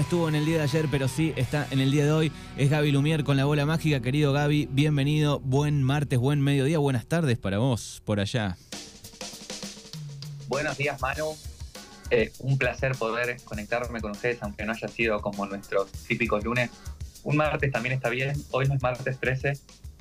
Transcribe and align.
estuvo 0.00 0.28
en 0.28 0.34
el 0.34 0.44
día 0.44 0.56
de 0.56 0.62
ayer, 0.62 0.86
pero 0.90 1.08
sí 1.08 1.32
está 1.36 1.66
en 1.70 1.80
el 1.80 1.90
día 1.90 2.04
de 2.04 2.12
hoy. 2.12 2.32
Es 2.56 2.70
Gaby 2.70 2.90
Lumier 2.90 3.24
con 3.24 3.36
la 3.36 3.44
bola 3.44 3.66
mágica. 3.66 4.00
Querido 4.00 4.32
Gaby, 4.32 4.68
bienvenido. 4.70 5.40
Buen 5.40 5.82
martes, 5.82 6.18
buen 6.18 6.40
mediodía, 6.40 6.78
buenas 6.78 7.06
tardes 7.06 7.38
para 7.38 7.58
vos 7.58 8.02
por 8.04 8.20
allá. 8.20 8.56
Buenos 10.48 10.76
días, 10.76 11.00
Manu. 11.00 11.36
Eh, 12.10 12.32
un 12.40 12.58
placer 12.58 12.96
poder 12.96 13.36
conectarme 13.44 14.00
con 14.00 14.12
ustedes, 14.12 14.42
aunque 14.42 14.64
no 14.64 14.72
haya 14.72 14.88
sido 14.88 15.20
como 15.20 15.46
nuestros 15.46 15.92
típicos 15.92 16.42
lunes. 16.44 16.70
Un 17.22 17.36
martes 17.36 17.70
también 17.70 17.94
está 17.94 18.08
bien. 18.08 18.32
Hoy 18.50 18.66
no 18.66 18.74
es 18.74 18.82
martes 18.82 19.18
13, 19.20 19.52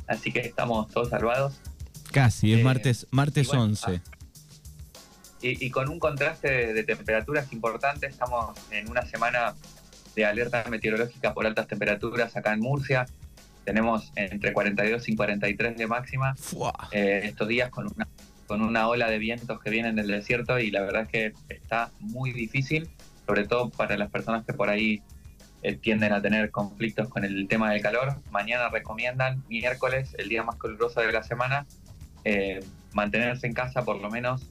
así 0.07 0.31
que 0.31 0.39
estamos 0.39 0.89
todos 0.89 1.09
salvados. 1.09 1.59
Casi, 2.11 2.53
es 2.53 2.59
eh, 2.59 2.63
martes, 2.63 3.05
martes 3.11 3.53
11 3.53 4.01
y, 5.41 5.69
con 5.69 5.89
un 5.89 5.99
contraste 5.99 6.73
de, 6.73 6.83
temperaturas 6.83 7.51
importante. 7.53 8.07
Estamos 8.07 8.57
en 8.71 8.89
una 8.89 9.05
semana 9.05 9.55
de 10.15 10.25
alerta 10.25 10.63
meteorológica 10.69 11.33
por 11.33 11.45
altas 11.45 11.67
temperaturas 11.67 12.35
acá 12.35 12.53
en 12.53 12.59
Murcia. 12.59 13.05
Tenemos 13.65 14.11
entre 14.15 14.53
42 14.53 15.09
y 15.09 15.15
43 15.15 15.77
de 15.77 15.87
máxima 15.87 16.35
eh, 16.91 17.21
estos 17.23 17.47
días 17.47 17.69
con 17.69 17.85
una, 17.85 18.07
con 18.47 18.61
una 18.61 18.87
ola 18.87 19.09
de 19.09 19.19
vientos 19.19 19.59
que 19.59 19.69
vienen 19.69 19.95
del 19.95 20.07
desierto 20.07 20.59
y 20.59 20.71
la 20.71 20.81
verdad 20.81 21.03
es 21.03 21.07
que 21.09 21.33
está 21.49 21.91
muy 21.99 22.31
difícil, 22.31 22.89
sobre 23.25 23.47
todo 23.47 23.69
para 23.69 23.97
las 23.97 24.09
personas 24.09 24.45
que 24.45 24.53
por 24.53 24.69
ahí 24.69 25.01
eh, 25.61 25.75
tienden 25.75 26.13
a 26.13 26.21
tener 26.21 26.51
conflictos 26.51 27.09
con 27.09 27.25
el 27.25 27.47
tema 27.47 27.71
del 27.71 27.81
calor. 27.81 28.15
Mañana 28.31 28.69
recomiendan, 28.69 29.43
miércoles, 29.49 30.15
el 30.17 30.29
día 30.29 30.41
más 30.41 30.55
caluroso 30.55 31.01
de 31.01 31.11
la 31.11 31.21
semana, 31.21 31.67
eh, 32.23 32.61
mantenerse 32.93 33.45
en 33.45 33.53
casa 33.53 33.83
por 33.83 33.99
lo 33.99 34.09
menos 34.09 34.49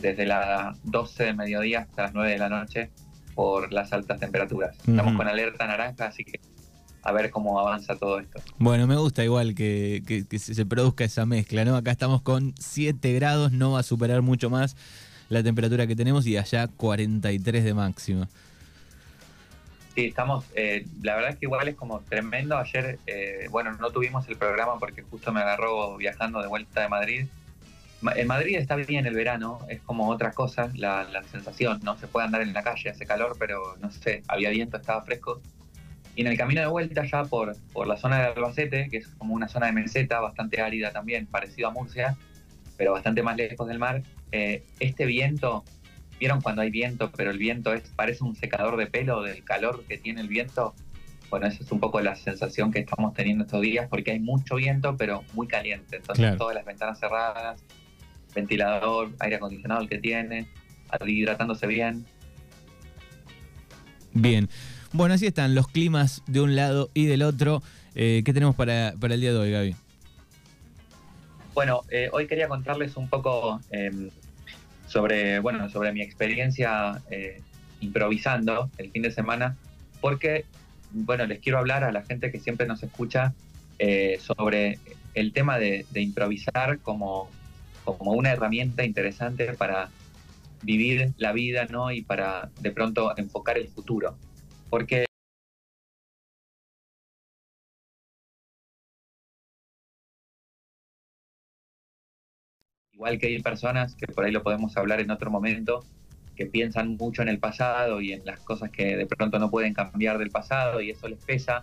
desde 0.00 0.26
las 0.26 0.78
12 0.84 1.24
de 1.24 1.32
mediodía 1.34 1.80
hasta 1.80 2.02
las 2.02 2.14
9 2.14 2.30
de 2.30 2.38
la 2.38 2.48
noche 2.48 2.90
por 3.34 3.72
las 3.72 3.92
altas 3.92 4.20
temperaturas. 4.20 4.76
Estamos 4.86 5.16
con 5.16 5.28
alerta 5.28 5.66
naranja, 5.66 6.06
así 6.06 6.24
que 6.24 6.40
a 7.02 7.12
ver 7.12 7.30
cómo 7.30 7.58
avanza 7.60 7.96
todo 7.96 8.18
esto. 8.18 8.40
Bueno, 8.58 8.86
me 8.86 8.96
gusta 8.96 9.22
igual 9.24 9.54
que, 9.54 10.02
que, 10.06 10.38
se 10.38 10.66
produzca 10.66 11.04
esa 11.04 11.26
mezcla, 11.26 11.64
¿no? 11.64 11.76
Acá 11.76 11.90
estamos 11.90 12.22
con 12.22 12.54
7 12.58 13.12
grados, 13.12 13.52
no 13.52 13.72
va 13.72 13.80
a 13.80 13.82
superar 13.82 14.22
mucho 14.22 14.48
más 14.48 14.76
la 15.28 15.42
temperatura 15.42 15.86
que 15.86 15.96
tenemos 15.96 16.26
y 16.26 16.36
allá 16.36 16.68
43 16.68 17.64
de 17.64 17.74
máxima. 17.74 18.28
Sí, 19.94 20.06
estamos, 20.06 20.44
eh, 20.56 20.86
la 21.02 21.14
verdad 21.14 21.30
es 21.30 21.36
que 21.36 21.46
igual 21.46 21.68
es 21.68 21.76
como 21.76 22.00
tremendo. 22.00 22.56
Ayer, 22.56 22.98
eh, 23.06 23.46
bueno, 23.50 23.72
no 23.78 23.90
tuvimos 23.90 24.26
el 24.28 24.36
programa 24.36 24.78
porque 24.78 25.02
justo 25.02 25.32
me 25.32 25.40
agarró 25.40 25.96
viajando 25.96 26.40
de 26.40 26.48
vuelta 26.48 26.80
de 26.80 26.88
Madrid 26.88 27.26
en 28.16 28.26
Madrid 28.26 28.56
está 28.56 28.76
bien 28.76 29.06
el 29.06 29.14
verano, 29.14 29.60
es 29.68 29.80
como 29.80 30.08
otra 30.08 30.32
cosa, 30.32 30.70
la, 30.74 31.06
sensación, 31.30 31.80
¿no? 31.82 31.96
Se 31.96 32.06
puede 32.06 32.26
andar 32.26 32.42
en 32.42 32.52
la 32.52 32.62
calle, 32.62 32.90
hace 32.90 33.06
calor, 33.06 33.36
pero 33.38 33.76
no 33.80 33.90
sé, 33.90 34.22
había 34.28 34.50
viento, 34.50 34.76
estaba 34.76 35.02
fresco. 35.02 35.40
Y 36.16 36.20
en 36.20 36.28
el 36.28 36.36
camino 36.36 36.60
de 36.60 36.66
vuelta 36.66 37.04
ya 37.04 37.24
por, 37.24 37.56
por 37.72 37.86
la 37.86 37.96
zona 37.96 38.18
de 38.18 38.24
Albacete, 38.26 38.88
que 38.88 38.98
es 38.98 39.08
como 39.08 39.34
una 39.34 39.48
zona 39.48 39.66
de 39.66 39.72
meseta, 39.72 40.20
bastante 40.20 40.60
árida 40.60 40.92
también, 40.92 41.26
parecido 41.26 41.68
a 41.68 41.70
Murcia, 41.72 42.16
pero 42.76 42.92
bastante 42.92 43.22
más 43.22 43.36
lejos 43.36 43.66
del 43.66 43.78
mar, 43.78 44.02
eh, 44.32 44.62
este 44.80 45.06
viento, 45.06 45.64
¿vieron 46.18 46.40
cuando 46.40 46.62
hay 46.62 46.70
viento, 46.70 47.10
pero 47.16 47.30
el 47.30 47.38
viento 47.38 47.72
es 47.72 47.82
parece 47.96 48.24
un 48.24 48.36
secador 48.36 48.76
de 48.76 48.86
pelo 48.86 49.22
del 49.22 49.44
calor 49.44 49.84
que 49.86 49.98
tiene 49.98 50.20
el 50.20 50.28
viento? 50.28 50.74
Bueno, 51.30 51.46
esa 51.46 51.64
es 51.64 51.72
un 51.72 51.80
poco 51.80 52.00
la 52.00 52.14
sensación 52.14 52.70
que 52.70 52.80
estamos 52.80 53.14
teniendo 53.14 53.44
estos 53.44 53.60
días, 53.60 53.88
porque 53.88 54.12
hay 54.12 54.20
mucho 54.20 54.56
viento, 54.56 54.96
pero 54.96 55.24
muy 55.32 55.48
caliente. 55.48 55.96
Entonces 55.96 56.36
todas 56.36 56.54
las 56.54 56.64
ventanas 56.64 57.00
cerradas, 57.00 57.64
ventilador, 58.34 59.10
aire 59.20 59.36
acondicionado 59.36 59.82
el 59.82 59.88
que 59.88 59.98
tiene, 59.98 60.46
hidratándose 61.06 61.66
bien. 61.66 62.04
Bien. 64.12 64.48
Bueno, 64.92 65.14
así 65.14 65.26
están 65.26 65.54
los 65.54 65.66
climas 65.66 66.22
de 66.26 66.40
un 66.40 66.54
lado 66.54 66.90
y 66.94 67.06
del 67.06 67.22
otro. 67.22 67.62
Eh, 67.94 68.22
¿Qué 68.24 68.32
tenemos 68.32 68.54
para, 68.54 68.90
el 68.90 69.20
día 69.20 69.32
de 69.32 69.38
hoy, 69.38 69.50
Gaby? 69.50 69.76
Bueno, 71.52 71.82
eh, 71.90 72.08
hoy 72.12 72.26
quería 72.26 72.48
contarles 72.48 72.96
un 72.96 73.08
poco 73.08 73.60
em, 73.70 74.10
sobre, 74.86 75.38
bueno, 75.40 75.68
sobre 75.68 75.92
mi 75.92 76.00
experiencia 76.00 77.02
eh, 77.10 77.40
improvisando 77.80 78.70
el 78.78 78.90
fin 78.90 79.02
de 79.02 79.10
semana, 79.10 79.56
porque, 80.00 80.44
bueno, 80.92 81.26
les 81.26 81.40
quiero 81.40 81.58
hablar 81.58 81.82
a 81.84 81.92
la 81.92 82.02
gente 82.02 82.30
que 82.30 82.38
siempre 82.38 82.66
nos 82.66 82.82
escucha 82.82 83.34
sobre 84.20 84.78
el 85.14 85.32
tema 85.32 85.58
de 85.58 85.84
improvisar 85.96 86.78
como, 86.78 87.28
como 87.84 88.12
una 88.12 88.32
herramienta 88.32 88.84
interesante 88.84 89.52
para 89.54 89.90
vivir 90.62 91.12
la 91.18 91.32
vida, 91.32 91.66
¿no? 91.66 91.92
Y 91.92 92.02
para 92.02 92.50
de 92.60 92.70
pronto 92.72 93.16
enfocar 93.16 93.58
el 93.58 93.68
futuro. 93.68 94.16
Porque 94.70 95.04
igual 102.92 103.18
que 103.18 103.26
hay 103.26 103.42
personas 103.42 103.94
que 103.94 104.06
por 104.06 104.24
ahí 104.24 104.32
lo 104.32 104.42
podemos 104.42 104.76
hablar 104.76 105.00
en 105.00 105.10
otro 105.10 105.30
momento, 105.30 105.84
que 106.36 106.46
piensan 106.46 106.96
mucho 106.96 107.22
en 107.22 107.28
el 107.28 107.38
pasado 107.38 108.00
y 108.00 108.12
en 108.12 108.24
las 108.24 108.40
cosas 108.40 108.70
que 108.70 108.96
de 108.96 109.06
pronto 109.06 109.38
no 109.38 109.50
pueden 109.50 109.74
cambiar 109.74 110.18
del 110.18 110.30
pasado 110.30 110.80
y 110.80 110.90
eso 110.90 111.08
les 111.08 111.18
pesa, 111.22 111.62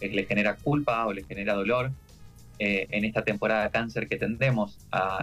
les 0.00 0.28
genera 0.28 0.56
culpa 0.56 1.06
o 1.06 1.12
les 1.12 1.26
genera 1.26 1.54
dolor. 1.54 1.92
Eh, 2.64 2.86
en 2.92 3.04
esta 3.04 3.24
temporada 3.24 3.64
de 3.64 3.70
cáncer 3.70 4.06
que 4.06 4.16
tendemos 4.16 4.78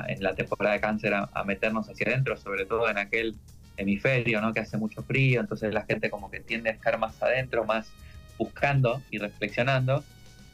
en 0.10 0.22
la 0.22 0.36
temporada 0.36 0.76
de 0.76 0.82
cáncer 0.82 1.14
a, 1.14 1.44
meternos 1.46 1.88
hacia 1.88 2.08
adentro, 2.08 2.36
sobre 2.36 2.66
todo 2.66 2.90
en 2.90 2.98
aquel 2.98 3.34
hemisferio, 3.78 4.42
¿no? 4.42 4.54
Que 4.54 4.60
hace 4.60 4.76
mucho 4.76 5.04
frío, 5.04 5.40
entonces 5.40 5.74
la 5.74 5.86
gente 5.86 6.10
como 6.10 6.30
que 6.30 6.42
tiende 6.42 6.70
a 6.70 6.74
estar 6.74 7.00
más 7.00 7.24
adentro, 7.24 7.64
más 7.64 7.94
buscando 8.38 9.02
y 9.10 9.20
reflexionando. 9.20 10.04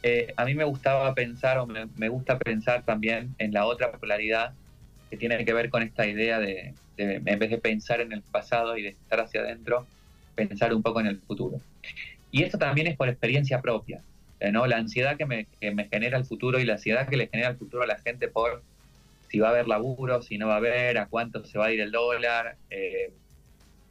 Eh, 0.03 0.31
a 0.37 0.45
mí 0.45 0.53
me 0.53 0.63
gustaba 0.63 1.11
pensar, 1.15 1.57
o 1.57 1.65
me, 1.65 2.07
gusta 2.07 2.37
pensar 2.37 2.83
también 2.83 3.33
en 3.39 3.51
la 3.51 3.65
otra 3.65 3.91
polaridad 3.93 4.53
que 5.09 5.17
tiene 5.17 5.43
que 5.43 5.53
ver 5.53 5.71
con 5.71 5.81
esta 5.81 6.05
idea 6.05 6.37
de, 6.37 6.75
de, 6.97 7.15
en 7.15 7.39
vez 7.39 7.49
de 7.49 7.57
pensar 7.57 7.99
en 7.99 8.11
el 8.11 8.21
pasado 8.21 8.77
y 8.77 8.83
de 8.83 8.89
estar 8.89 9.21
hacia 9.21 9.41
adentro, 9.41 9.87
pensar 10.35 10.71
un 10.71 10.83
poco 10.83 10.99
en 10.99 11.07
el 11.07 11.17
futuro. 11.17 11.59
Y 12.29 12.43
esto 12.43 12.59
también 12.59 12.85
es 12.85 12.95
por 12.95 13.09
experiencia 13.09 13.59
propia. 13.59 14.03
Eh, 14.39 14.51
¿no? 14.51 14.67
La 14.67 14.77
ansiedad 14.77 15.17
que 15.17 15.25
me, 15.25 15.47
genera 15.59 16.17
el 16.17 16.25
futuro 16.25 16.59
y 16.59 16.65
la 16.65 16.73
ansiedad 16.73 17.07
que 17.07 17.17
le 17.17 17.27
genera 17.27 17.49
el 17.51 17.57
futuro 17.57 17.83
a 17.83 17.87
la 17.87 17.97
gente 17.97 18.27
por 18.27 18.63
si 19.29 19.39
va 19.39 19.47
a 19.47 19.51
haber 19.51 19.67
laburo, 19.67 20.21
si 20.21 20.37
no 20.37 20.47
va 20.47 20.55
a 20.55 20.57
haber, 20.57 20.97
a 20.97 21.07
cuánto 21.07 21.43
se 21.45 21.57
va 21.57 21.67
a 21.67 21.71
ir 21.71 21.79
el 21.79 21.91
dólar, 21.91 22.57
eh, 22.69 23.11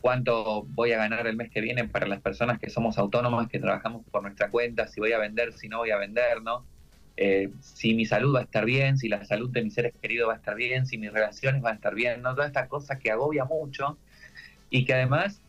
cuánto 0.01 0.65
voy 0.69 0.93
a 0.93 0.99
ganar 0.99 1.27
el 1.27 1.37
mes 1.37 1.51
que 1.51 1.61
viene 1.61 1.89
para 1.89 2.07
las 2.07 2.21
personas 2.21 2.59
que 2.59 2.69
somos 2.71 2.99
autónomas, 2.99 3.49
que 3.49 3.59
trabajamos 3.59 4.05
por 4.11 4.23
nuestra 4.23 4.51
cuenta, 4.51 4.87
si 4.87 5.01
voy 5.01 5.13
a 5.13 5.19
vender, 5.19 5.55
si 5.55 5.69
no 5.69 5.79
voy 5.79 5.91
a 5.91 5.99
vender, 5.99 6.43
¿no? 6.43 6.65
Eh, 7.17 7.51
si 7.61 7.95
mi 7.95 8.05
salud 8.05 8.35
va 8.35 8.41
a 8.41 8.43
estar 8.43 8.65
bien, 8.65 8.99
si 8.99 9.09
la 9.09 9.25
salud 9.25 9.51
de 9.51 9.63
mis 9.63 9.75
seres 9.75 9.95
queridos 10.01 10.29
va 10.29 10.35
a 10.35 10.37
estar 10.37 10.57
bien, 10.57 10.87
si 10.87 10.99
mis 10.99 11.13
relaciones 11.13 11.63
van 11.63 11.73
a 11.73 11.77
estar 11.77 11.95
bien, 11.95 12.23
¿no? 12.23 12.35
Todas 12.35 12.49
estas 12.49 12.69
cosas 12.69 12.99
que 12.99 13.11
agobia 13.11 13.45
mucho 13.45 13.97
y 14.69 14.85
que 14.85 14.95
además, 14.95 15.41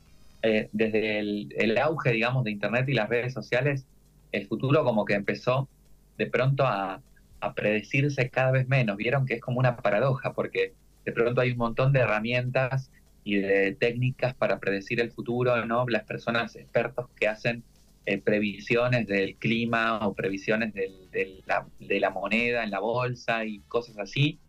desde 0.41 1.17
el, 1.17 1.53
el 1.57 1.77
auge, 1.79 2.11
digamos, 2.11 2.43
de 2.43 2.51
Internet 2.51 2.87
y 2.87 2.93
las 2.93 3.09
redes 3.09 3.33
sociales, 3.33 3.85
el 4.35 4.47
futuro 4.47 4.83
como 4.83 5.05
que 5.05 5.13
empezó 5.13 5.67
de 6.17 6.27
pronto 6.27 6.65
a, 6.65 7.01
predecirse 7.55 8.31
cada 8.31 8.49
vez 8.49 8.67
menos. 8.67 8.97
Vieron 8.97 9.27
que 9.27 9.35
es 9.35 9.41
como 9.41 9.59
una 9.59 9.77
paradoja, 9.77 10.33
porque 10.33 10.73
de 11.05 11.11
pronto 11.11 11.41
hay 11.41 11.51
un 11.51 11.59
montón 11.59 11.93
de 11.93 11.99
herramientas 11.99 12.89
y 13.23 13.35
de 13.35 13.73
técnicas 13.73 14.33
para 14.33 14.59
predecir 14.59 14.99
el 14.99 15.11
futuro, 15.11 15.63
¿no? 15.63 15.85
Las 15.87 16.05
personas 16.05 16.55
expertos 16.55 17.07
que 17.15 17.27
hacen 17.27 17.63
eh, 18.07 18.17
previsiones 18.17 19.05
del 19.05 19.35
clima 19.35 20.07
o 20.07 20.15
previsiones 20.15 20.73
de, 20.73 21.43
la, 21.45 22.09
moneda 22.09 22.63
en 22.63 22.71
la 22.71 22.79
bolsa 22.79 23.45
y 23.45 23.59
cosas 23.67 23.99
así. 23.99 24.39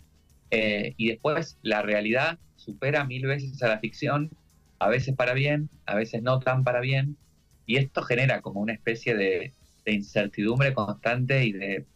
Eh, 0.51 0.95
y 0.97 1.09
después 1.09 1.59
la 1.61 1.83
realidad 1.83 2.39
supera 2.55 3.05
mil 3.05 3.27
veces 3.27 3.63
a 3.63 3.69
la 3.69 3.79
ficción, 3.79 4.31
a 4.79 4.89
veces 4.89 5.15
para 5.15 5.35
bien, 5.35 5.69
a 5.85 5.95
veces 5.97 6.23
no 6.23 6.39
tan 6.39 6.65
para 6.65 6.81
bien. 6.81 7.19
Y 7.67 7.77
esto 7.77 8.01
genera 8.01 8.41
como 8.41 8.61
una 8.61 8.73
especie 8.73 9.15
de, 9.17 9.53
de 9.87 9.93
incertidumbre 9.93 10.75
constante 10.75 11.47
y 11.47 11.53
de, 11.53 11.87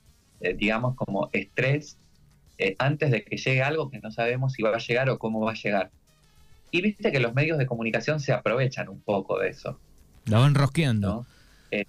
digamos, 0.56 0.94
como 0.94 1.28
estrés 1.32 1.98
eh, 2.62 2.76
antes 2.78 3.10
de 3.10 3.24
que 3.24 3.38
llegue 3.38 3.62
algo 3.62 3.90
que 3.90 4.00
no 4.00 4.10
sabemos 4.10 4.52
si 4.52 4.62
va 4.62 4.74
a 4.74 4.78
llegar 4.78 5.08
o 5.08 5.18
cómo 5.18 5.40
va 5.40 5.52
a 5.52 5.54
llegar. 5.54 5.90
Y 6.70 6.82
viste 6.82 7.10
que 7.10 7.18
los 7.18 7.34
medios 7.34 7.56
de 7.56 7.64
comunicación 7.64 8.20
se 8.20 8.34
aprovechan 8.34 8.90
un 8.90 9.00
poco 9.00 9.38
de 9.38 9.48
eso. 9.48 9.80
Lo 10.26 10.40
van 10.40 10.54
rosqueando. 10.54 11.24
Eh, 11.70 11.86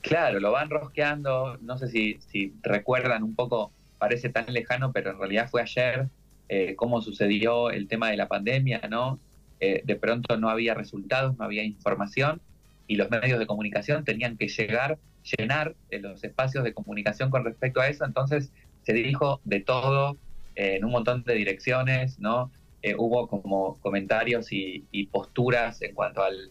claro, 0.00 0.40
lo 0.40 0.50
van 0.50 0.70
rosqueando. 0.70 1.58
No 1.60 1.76
sé 1.76 1.88
si, 1.88 2.18
si 2.26 2.54
recuerdan 2.62 3.22
un 3.22 3.34
poco, 3.34 3.70
parece 3.98 4.30
tan 4.30 4.46
lejano, 4.48 4.92
pero 4.92 5.10
en 5.10 5.18
realidad 5.18 5.50
fue 5.50 5.60
ayer 5.60 6.08
eh, 6.48 6.74
cómo 6.74 7.02
sucedió 7.02 7.70
el 7.70 7.86
tema 7.86 8.08
de 8.08 8.16
la 8.16 8.28
pandemia, 8.28 8.80
¿no? 8.90 9.18
de 9.60 9.94
pronto 9.94 10.36
no 10.38 10.48
había 10.48 10.74
resultados, 10.74 11.38
no 11.38 11.44
había 11.44 11.62
información 11.62 12.40
y 12.88 12.96
los 12.96 13.10
medios 13.10 13.38
de 13.38 13.46
comunicación 13.46 14.04
tenían 14.04 14.36
que 14.36 14.48
llegar 14.48 14.98
llenar 15.22 15.74
los 15.90 16.24
espacios 16.24 16.64
de 16.64 16.74
comunicación 16.74 17.30
con 17.30 17.44
respecto 17.44 17.80
a 17.80 17.88
eso, 17.88 18.04
entonces 18.04 18.52
se 18.82 18.92
dijo 18.92 19.40
de 19.44 19.60
todo 19.60 20.16
eh, 20.56 20.76
en 20.76 20.84
un 20.84 20.90
montón 20.92 21.22
de 21.24 21.34
direcciones, 21.34 22.18
¿no? 22.18 22.50
Eh, 22.82 22.94
hubo 22.98 23.28
como 23.28 23.78
comentarios 23.80 24.48
y, 24.50 24.84
posturas 25.12 25.82
en 25.82 25.94
cuanto 25.94 26.22
al, 26.24 26.50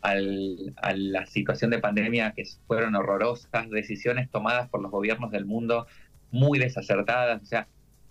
a 0.00 0.14
la 0.94 1.26
situación 1.26 1.70
de 1.70 1.78
pandemia 1.80 2.32
que 2.32 2.44
fueron 2.66 2.94
horrorosas, 2.94 3.68
decisiones 3.70 4.30
tomadas 4.30 4.68
por 4.68 4.80
los 4.80 4.90
gobiernos 4.90 5.32
del 5.32 5.46
mundo 5.46 5.86
muy 6.30 6.58
desacertadas. 6.58 7.42
O 7.42 7.46
sea, 7.46 7.66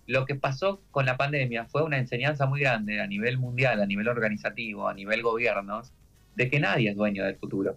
lo 0.06 0.24
que 0.26 0.34
pasó 0.34 0.82
con 0.90 1.06
la 1.06 1.16
pandemia 1.16 1.66
fue 1.66 1.82
una 1.82 1.98
enseñanza 1.98 2.46
muy 2.46 2.60
grande 2.60 3.00
a 3.00 3.06
nivel 3.06 3.38
mundial, 3.38 3.80
a 3.80 3.86
nivel 3.86 4.08
organizativo, 4.08 4.88
a 4.88 4.94
nivel 4.94 5.22
gobiernos, 5.22 5.92
de 6.34 6.50
que 6.50 6.60
nadie 6.60 6.90
es 6.90 6.96
dueño 6.96 7.24
del 7.24 7.36
futuro. 7.36 7.76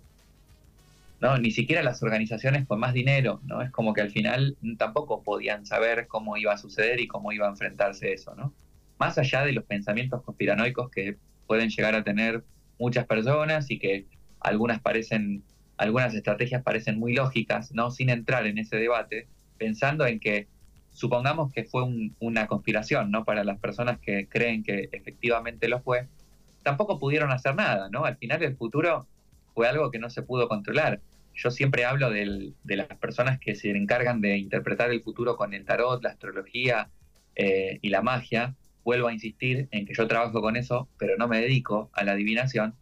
¿No? 1.21 1.38
Ni 1.38 1.51
siquiera 1.51 1.83
las 1.83 2.01
organizaciones 2.01 2.65
con 2.65 2.79
más 2.79 2.94
dinero, 2.94 3.41
¿no? 3.45 3.62
Es 3.62 3.69
como 3.69 3.94
que 3.94 4.01
al 4.01 4.09
final 4.09 4.57
tampoco 4.77 5.21
podían 5.23 5.65
saber 5.68 6.07
cómo 6.07 6.35
iba 6.35 6.53
a 6.53 6.57
suceder 6.57 7.00
y 7.00 7.07
cómo 7.07 7.31
iba 7.31 7.45
a 7.45 7.51
enfrentarse 7.51 8.12
eso, 8.12 8.33
¿no? 8.35 8.53
Más 8.97 9.19
allá 9.19 9.45
de 9.45 9.53
los 9.53 9.63
pensamientos 9.63 10.23
conspiranoicos 10.23 10.89
que 10.89 11.18
pueden 11.45 11.69
llegar 11.69 11.94
a 11.94 12.03
tener 12.03 12.44
muchas 12.79 13.06
personas 13.06 13.69
y 13.69 13.77
que 13.77 14.07
algunas 14.39 14.81
parecen, 14.81 15.44
algunas 15.77 16.15
estrategias 16.15 16.63
parecen 16.63 16.97
muy 16.97 17.13
lógicas, 17.13 17.71
¿no? 17.71 17.91
Sin 17.91 18.09
entrar 18.09 18.47
en 18.47 18.57
ese 18.57 18.77
debate, 18.77 19.27
pensando 19.59 20.07
en 20.07 20.19
que 20.19 20.47
supongamos 20.89 21.53
que 21.53 21.65
fue 21.65 21.83
una 22.19 22.47
conspiración, 22.47 23.12
¿no? 23.12 23.25
Para 23.25 23.44
las 23.44 23.59
personas 23.59 24.00
que 24.00 24.27
creen 24.27 24.63
que 24.63 24.89
efectivamente 24.91 25.68
lo 25.68 25.81
fue, 25.81 26.07
tampoco 26.63 27.00
pudieron 27.00 27.31
hacer 27.31 27.56
nada, 27.56 27.89
¿no? 27.91 28.06
Al 28.06 28.18
final 28.18 28.41
el 28.41 28.56
futuro 28.56 29.06
fue 29.53 29.68
algo 29.68 29.91
que 29.91 30.00
no 30.00 30.09
se 30.09 30.23
pudo 30.23 30.47
controlar. 30.47 31.00
Yo 31.42 31.52
siempre 31.52 31.86
hablo 31.86 32.10
de 32.12 32.54
las 32.64 32.88
personas 32.98 33.40
que 33.40 33.56
se 33.56 33.72
encargan 33.72 34.22
de 34.22 34.38
interpretar 34.38 34.92
el 34.92 35.02
futuro 35.02 35.38
con 35.38 35.54
el 35.54 35.66
tarot, 35.66 36.04
la 36.04 36.10
astrología 36.10 36.90
eh, 37.36 37.80
y 37.82 37.90
la 37.90 38.02
magia. 38.02 38.56
Vuelvo 38.84 39.08
a 39.08 39.14
insistir 39.14 39.68
en 39.72 39.86
que 39.86 39.94
yo 39.94 40.08
trabajo 40.08 40.42
con 40.42 40.56
eso, 40.56 40.88
pero 40.98 41.16
no 41.18 41.28
me 41.28 41.40
dedico 41.40 41.90
a 41.94 42.04
la 42.04 42.14
adivinación 42.14 42.76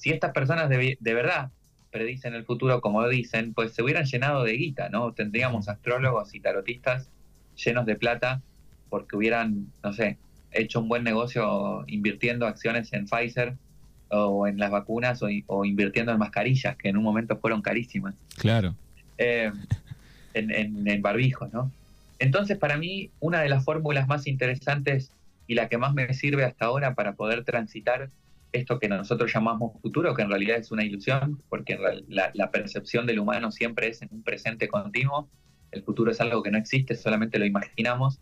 si 0.00 0.10
estas 0.10 0.32
personas 0.32 0.70
de, 0.70 0.96
verdad 1.14 1.50
predicen 1.90 2.32
el 2.34 2.46
futuro 2.46 2.80
como 2.80 3.06
dicen, 3.06 3.52
pues 3.52 3.74
se 3.74 3.82
hubieran 3.82 4.06
llenado 4.06 4.44
de 4.44 4.54
guita, 4.54 4.88
¿no? 4.88 5.12
Tendríamos 5.12 5.68
astrólogos 5.68 6.34
y 6.34 6.40
tarotistas 6.40 7.10
llenos 7.54 7.84
de 7.84 7.96
plata 7.96 8.40
porque 8.88 9.16
hubieran, 9.16 9.66
no 9.84 9.92
sé, 9.92 10.16
hecho 10.52 10.80
un 10.80 10.88
buen 10.88 11.04
negocio 11.04 11.84
invirtiendo 11.86 12.46
acciones 12.46 12.94
en 12.94 13.04
Pfizer 13.04 13.56
o 14.10 14.46
en 14.46 14.58
las 14.58 14.70
vacunas 14.70 15.22
o, 15.22 15.64
invirtiendo 15.64 16.12
en 16.12 16.18
mascarillas, 16.18 16.76
que 16.76 16.88
en 16.88 16.96
un 16.96 17.04
momento 17.04 17.36
fueron 17.38 17.62
carísimas. 17.62 18.14
Claro. 18.36 18.74
Eh, 19.18 19.50
en, 20.34 20.88
en 20.88 21.02
barbijos, 21.02 21.52
¿no? 21.52 21.70
Entonces, 22.18 22.58
para 22.58 22.76
mí, 22.76 23.10
una 23.20 23.40
de 23.40 23.48
las 23.48 23.64
fórmulas 23.64 24.06
más 24.06 24.26
interesantes 24.26 25.10
y 25.46 25.54
la 25.54 25.68
que 25.68 25.78
más 25.78 25.94
me 25.94 26.12
sirve 26.14 26.44
hasta 26.44 26.66
ahora 26.66 26.94
para 26.94 27.14
poder 27.14 27.44
transitar 27.44 28.10
esto 28.52 28.78
que 28.78 28.88
nosotros 28.88 29.32
llamamos 29.32 29.80
futuro, 29.80 30.14
que 30.14 30.22
en 30.22 30.28
realidad 30.28 30.56
es 30.58 30.70
una 30.70 30.84
ilusión, 30.84 31.40
porque 31.48 31.78
la, 32.08 32.50
percepción 32.50 33.06
del 33.06 33.18
humano 33.18 33.50
siempre 33.52 33.88
es 33.88 34.02
en 34.02 34.08
un 34.12 34.22
presente 34.22 34.68
continuo, 34.68 35.28
el 35.70 35.82
futuro 35.82 36.10
es 36.10 36.20
algo 36.20 36.42
que 36.42 36.50
no 36.50 36.58
existe, 36.58 36.96
solamente 36.96 37.38
lo 37.38 37.46
imaginamos, 37.46 38.20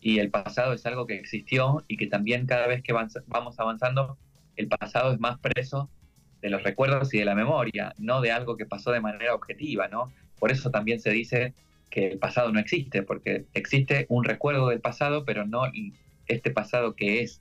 y 0.00 0.18
el 0.18 0.30
pasado 0.30 0.72
es 0.72 0.84
algo 0.84 1.06
que 1.06 1.14
existió 1.14 1.84
y 1.88 1.96
que 1.96 2.06
también 2.06 2.46
cada 2.46 2.66
vez 2.66 2.82
que 2.82 2.92
vamos 2.92 3.58
avanzando, 3.58 4.18
el 4.56 4.68
pasado 4.68 5.12
es 5.12 5.20
más 5.20 5.38
preso 5.38 5.90
de 6.40 6.50
los 6.50 6.62
recuerdos 6.62 7.14
y 7.14 7.18
de 7.18 7.24
la 7.24 7.34
memoria, 7.34 7.94
no 7.98 8.20
de 8.20 8.32
algo 8.32 8.56
que 8.56 8.66
pasó 8.66 8.90
de 8.90 9.00
manera 9.00 9.34
objetiva, 9.34 9.88
¿no? 9.88 10.12
Por 10.38 10.50
eso 10.50 10.70
también 10.70 11.00
se 11.00 11.10
dice 11.10 11.54
que 11.90 12.08
el 12.08 12.18
pasado 12.18 12.52
no 12.52 12.58
existe, 12.58 13.02
porque 13.02 13.44
existe 13.54 14.06
un 14.08 14.24
recuerdo 14.24 14.68
del 14.68 14.80
pasado, 14.80 15.24
pero 15.24 15.46
no 15.46 15.62
este 16.26 16.50
pasado 16.50 16.94
que 16.96 17.22
es, 17.22 17.40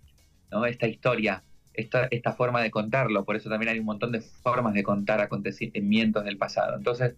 ¿no? 0.52 0.66
Esta 0.66 0.88
historia 0.88 1.44
esta, 1.74 2.08
esta 2.12 2.34
forma 2.34 2.62
de 2.62 2.72
contarlo, 2.72 3.24
por 3.24 3.36
eso 3.36 3.50
también 3.50 3.72
hay 3.72 3.80
un 3.80 3.86
montón 3.86 4.12
de 4.12 4.22
formas 4.22 4.74
de 4.74 4.84
contar 4.84 5.22
acontecimientos 5.22 6.24
del 6.26 6.38
pasado. 6.38 6.78
Entonces, 6.78 7.16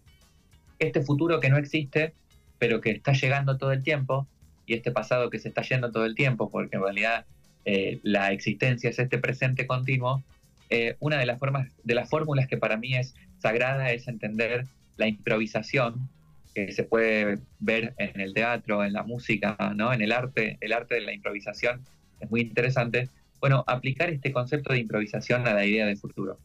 este 0.80 1.01
futuro 1.01 1.39
que 1.39 1.50
no 1.50 1.57
existe, 1.57 2.13
pero 2.60 2.81
que 2.81 2.92
está 2.92 3.13
llegando 3.13 3.57
todo 3.57 3.72
el 3.72 3.84
tiempo, 3.84 4.28
y 4.66 4.75
este 4.75 4.92
pasado 4.92 5.30
que 5.30 5.39
se 5.39 5.50
está 5.50 5.62
yendo 5.62 5.92
todo 5.92 6.06
el 6.06 6.16
tiempo, 6.16 6.50
porque 6.50 6.78
en 6.78 6.84
realidad 6.84 7.25
eh, 7.65 8.00
la 8.04 8.31
existencia 8.31 8.89
es 8.89 9.00
este 9.00 9.18
presente 9.18 9.65
continuo, 9.68 10.24
eh, 10.69 10.95
una 11.00 11.18
de 11.18 11.25
las 11.25 11.39
formas, 11.39 11.69
de 11.83 11.95
las 11.95 12.10
fórmulas 12.10 12.48
que 12.48 12.57
para 12.57 12.77
mí 12.77 12.95
es 12.95 13.13
sagrada 13.39 13.92
es 13.92 14.07
entender 14.07 14.65
la 14.98 15.07
improvisación 15.07 16.10
que 16.54 16.71
se 16.71 16.83
puede 16.83 17.39
ver 17.60 17.94
en 17.98 18.19
el 18.19 18.33
teatro, 18.33 18.83
en 18.83 18.94
la 18.94 19.04
música, 19.04 19.57
¿no? 19.75 19.94
en 19.94 20.01
el 20.01 20.12
arte, 20.12 20.57
el 20.62 20.74
arte 20.74 20.95
de 20.95 21.01
la 21.01 21.13
improvisación 21.13 21.81
es 22.19 22.30
muy 22.30 22.42
interesante, 22.42 23.10
bueno, 23.39 23.63
aplicar 23.68 24.10
este 24.10 24.31
concepto 24.31 24.74
de 24.74 24.80
improvisación 24.80 25.48
a 25.48 25.54
la 25.54 25.65
idea 25.65 25.86
del 25.86 25.98
futuro. 25.98 26.38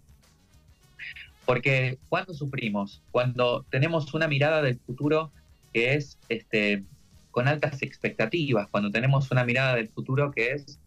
Porque 1.44 1.98
cuando 2.08 2.34
sufrimos, 2.34 3.00
cuando 3.10 3.64
tenemos 3.70 4.12
una 4.12 4.28
mirada 4.28 4.60
del 4.60 4.78
futuro 4.78 5.30
que 5.72 5.94
es 5.94 6.18
este, 6.28 6.82
con 7.30 7.48
altas 7.48 7.82
expectativas, 7.82 8.68
cuando 8.68 8.90
tenemos 8.90 9.30
una 9.30 9.44
mirada 9.44 9.76
del 9.76 9.88
futuro 9.88 10.32
que 10.32 10.52
es 10.52 10.78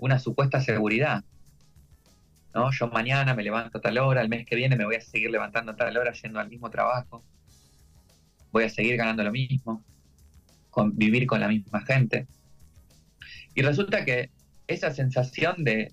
una 0.00 0.18
supuesta 0.18 0.60
seguridad. 0.60 1.24
¿no? 2.54 2.70
Yo 2.72 2.88
mañana 2.88 3.34
me 3.34 3.42
levanto 3.42 3.78
a 3.78 3.80
tal 3.80 3.98
hora, 3.98 4.22
el 4.22 4.28
mes 4.28 4.46
que 4.46 4.56
viene 4.56 4.76
me 4.76 4.84
voy 4.84 4.96
a 4.96 5.00
seguir 5.00 5.30
levantando 5.30 5.72
a 5.72 5.76
tal 5.76 5.96
hora 5.96 6.12
yendo 6.12 6.40
al 6.40 6.48
mismo 6.48 6.70
trabajo, 6.70 7.22
voy 8.50 8.64
a 8.64 8.68
seguir 8.70 8.96
ganando 8.96 9.22
lo 9.22 9.30
mismo, 9.30 9.84
con, 10.70 10.96
vivir 10.96 11.26
con 11.26 11.40
la 11.40 11.48
misma 11.48 11.82
gente. 11.82 12.26
Y 13.54 13.62
resulta 13.62 14.04
que 14.04 14.30
esa 14.66 14.90
sensación 14.90 15.64
de, 15.64 15.92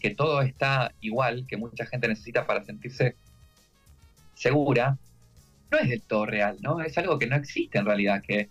que 0.00 0.14
todo 0.14 0.42
está 0.42 0.92
igual, 1.00 1.46
que 1.46 1.56
mucha 1.56 1.86
gente 1.86 2.08
necesita 2.08 2.46
para 2.46 2.64
sentirse 2.64 3.16
segura, 4.34 4.98
no 5.70 5.78
es 5.78 5.88
del 5.88 6.02
todo 6.02 6.26
real, 6.26 6.58
¿no? 6.60 6.80
Es 6.80 6.96
algo 6.98 7.18
que 7.18 7.26
no 7.26 7.36
existe 7.36 7.78
en 7.78 7.86
realidad, 7.86 8.22
que 8.22 8.50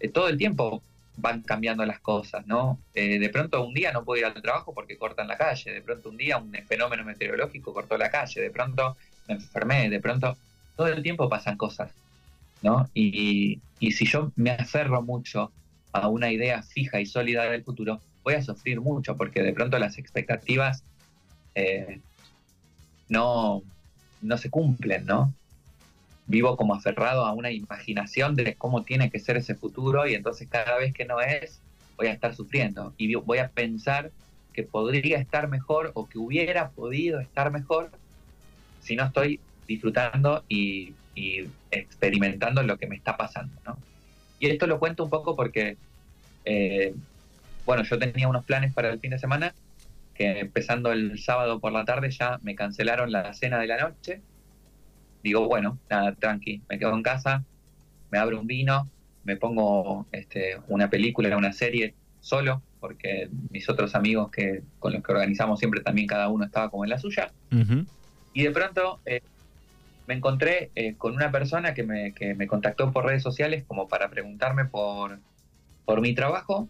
eh, 0.00 0.08
todo 0.08 0.28
el 0.28 0.38
tiempo 0.38 0.82
van 1.16 1.42
cambiando 1.42 1.84
las 1.84 2.00
cosas, 2.00 2.46
¿no? 2.46 2.78
Eh, 2.94 3.18
de 3.18 3.28
pronto 3.28 3.64
un 3.64 3.74
día 3.74 3.92
no 3.92 4.04
puedo 4.04 4.20
ir 4.20 4.26
al 4.26 4.40
trabajo 4.40 4.72
porque 4.74 4.96
cortan 4.96 5.28
la 5.28 5.36
calle, 5.36 5.72
de 5.72 5.82
pronto 5.82 6.08
un 6.08 6.16
día 6.16 6.38
un 6.38 6.52
fenómeno 6.66 7.04
meteorológico 7.04 7.74
cortó 7.74 7.98
la 7.98 8.10
calle, 8.10 8.40
de 8.40 8.50
pronto 8.50 8.96
me 9.28 9.34
enfermé, 9.34 9.90
de 9.90 10.00
pronto 10.00 10.36
todo 10.76 10.88
el 10.88 11.02
tiempo 11.02 11.28
pasan 11.28 11.56
cosas, 11.56 11.90
¿no? 12.62 12.88
Y, 12.94 13.60
y 13.78 13.92
si 13.92 14.06
yo 14.06 14.32
me 14.36 14.52
aferro 14.52 15.02
mucho 15.02 15.52
a 15.92 16.08
una 16.08 16.32
idea 16.32 16.62
fija 16.62 17.00
y 17.00 17.06
sólida 17.06 17.44
del 17.44 17.62
futuro, 17.62 18.00
voy 18.24 18.34
a 18.34 18.42
sufrir 18.42 18.80
mucho 18.80 19.16
porque 19.16 19.42
de 19.42 19.52
pronto 19.52 19.78
las 19.78 19.98
expectativas 19.98 20.82
eh, 21.54 22.00
no, 23.08 23.62
no 24.22 24.38
se 24.38 24.50
cumplen, 24.50 25.04
¿no? 25.04 25.32
Vivo 26.26 26.56
como 26.56 26.74
aferrado 26.74 27.24
a 27.24 27.32
una 27.32 27.50
imaginación 27.50 28.34
de 28.34 28.54
cómo 28.54 28.84
tiene 28.84 29.10
que 29.10 29.18
ser 29.18 29.36
ese 29.36 29.54
futuro 29.54 30.06
y 30.06 30.14
entonces 30.14 30.48
cada 30.48 30.76
vez 30.78 30.94
que 30.94 31.04
no 31.04 31.20
es, 31.20 31.60
voy 31.96 32.06
a 32.06 32.12
estar 32.12 32.34
sufriendo 32.34 32.94
y 32.96 33.14
voy 33.14 33.38
a 33.38 33.48
pensar 33.48 34.10
que 34.52 34.62
podría 34.62 35.18
estar 35.18 35.48
mejor 35.48 35.90
o 35.94 36.08
que 36.08 36.18
hubiera 36.18 36.70
podido 36.70 37.20
estar 37.20 37.50
mejor 37.50 37.90
si 38.80 38.96
no 38.96 39.04
estoy 39.04 39.40
disfrutando 39.66 40.44
y, 40.48 40.94
experimentando 41.70 42.62
lo 42.62 42.78
que 42.78 42.86
me 42.86 42.96
está 42.96 43.18
pasando, 43.18 43.54
¿no? 43.66 43.76
Y 44.40 44.46
esto 44.46 44.66
lo 44.66 44.78
cuento 44.78 45.04
un 45.04 45.10
poco 45.10 45.36
porque 45.36 45.76
eh, 46.46 46.94
bueno, 47.64 47.84
yo 47.84 47.98
tenía 47.98 48.28
unos 48.28 48.44
planes 48.44 48.72
para 48.72 48.90
el 48.90 48.98
fin 48.98 49.10
de 49.10 49.18
semana 49.18 49.54
que 50.14 50.40
empezando 50.40 50.92
el 50.92 51.18
sábado 51.18 51.60
por 51.60 51.72
la 51.72 51.84
tarde 51.84 52.10
ya 52.10 52.38
me 52.42 52.54
cancelaron 52.54 53.12
la 53.12 53.32
cena 53.34 53.58
de 53.58 53.66
la 53.66 53.78
noche. 53.78 54.20
Digo, 55.22 55.46
bueno, 55.46 55.78
nada, 55.88 56.14
tranqui, 56.14 56.62
me 56.68 56.78
quedo 56.78 56.94
en 56.94 57.02
casa, 57.02 57.44
me 58.10 58.18
abro 58.18 58.40
un 58.40 58.46
vino, 58.46 58.88
me 59.24 59.36
pongo 59.36 60.06
este, 60.12 60.58
una 60.68 60.90
película, 60.90 61.36
una 61.36 61.52
serie 61.52 61.94
solo, 62.20 62.62
porque 62.80 63.28
mis 63.50 63.68
otros 63.68 63.94
amigos 63.94 64.30
que 64.30 64.62
con 64.78 64.92
los 64.92 65.02
que 65.02 65.12
organizamos 65.12 65.58
siempre 65.58 65.80
también 65.80 66.06
cada 66.06 66.28
uno 66.28 66.44
estaba 66.44 66.70
como 66.70 66.84
en 66.84 66.90
la 66.90 66.98
suya. 66.98 67.30
Y 68.34 68.42
de 68.42 68.50
pronto 68.50 69.00
eh, 69.06 69.20
me 70.06 70.14
encontré 70.14 70.70
eh, 70.74 70.94
con 70.96 71.14
una 71.14 71.30
persona 71.30 71.74
que 71.74 71.84
me, 71.84 72.12
que 72.12 72.34
me 72.34 72.46
contactó 72.46 72.90
por 72.92 73.06
redes 73.06 73.22
sociales 73.22 73.64
como 73.66 73.88
para 73.88 74.08
preguntarme 74.08 74.64
por, 74.64 75.18
por 75.84 76.00
mi 76.00 76.14
trabajo 76.14 76.68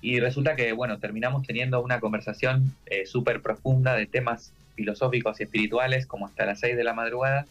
y 0.00 0.20
resulta 0.20 0.54
que, 0.54 0.72
bueno, 0.72 0.98
terminamos 0.98 1.46
teniendo 1.46 1.82
una 1.82 1.98
conversación 2.00 2.72
eh, 2.86 3.06
súper 3.06 3.42
profunda 3.42 3.94
de 3.94 4.06
temas 4.06 4.52
filosóficos 4.76 5.40
y 5.40 5.44
espirituales, 5.44 6.06
como 6.06 6.26
hasta 6.26 6.46
las 6.46 6.60
6 6.60 6.76
de 6.76 6.84
la 6.84 6.94
madrugada. 6.94 7.46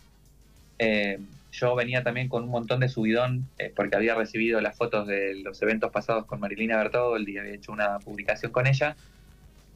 Eh, 0.80 1.20
yo 1.52 1.76
venía 1.76 2.04
también 2.04 2.30
con 2.30 2.44
un 2.44 2.50
montón 2.50 2.80
de 2.80 2.90
subidón, 2.90 3.50
eh, 3.58 3.74
porque 3.76 3.96
había 3.96 4.16
recibido 4.16 4.62
las 4.62 4.78
fotos 4.78 5.08
de 5.08 5.36
los 5.44 5.62
eventos 5.62 5.92
pasados 5.92 6.26
con 6.26 6.40
Marilina 6.40 6.78
Bertoldi, 6.78 7.34
y 7.34 7.38
había 7.38 7.54
hecho 7.54 7.72
una 7.72 8.00
publicación 8.00 8.52
con 8.52 8.68
ella. 8.68 8.96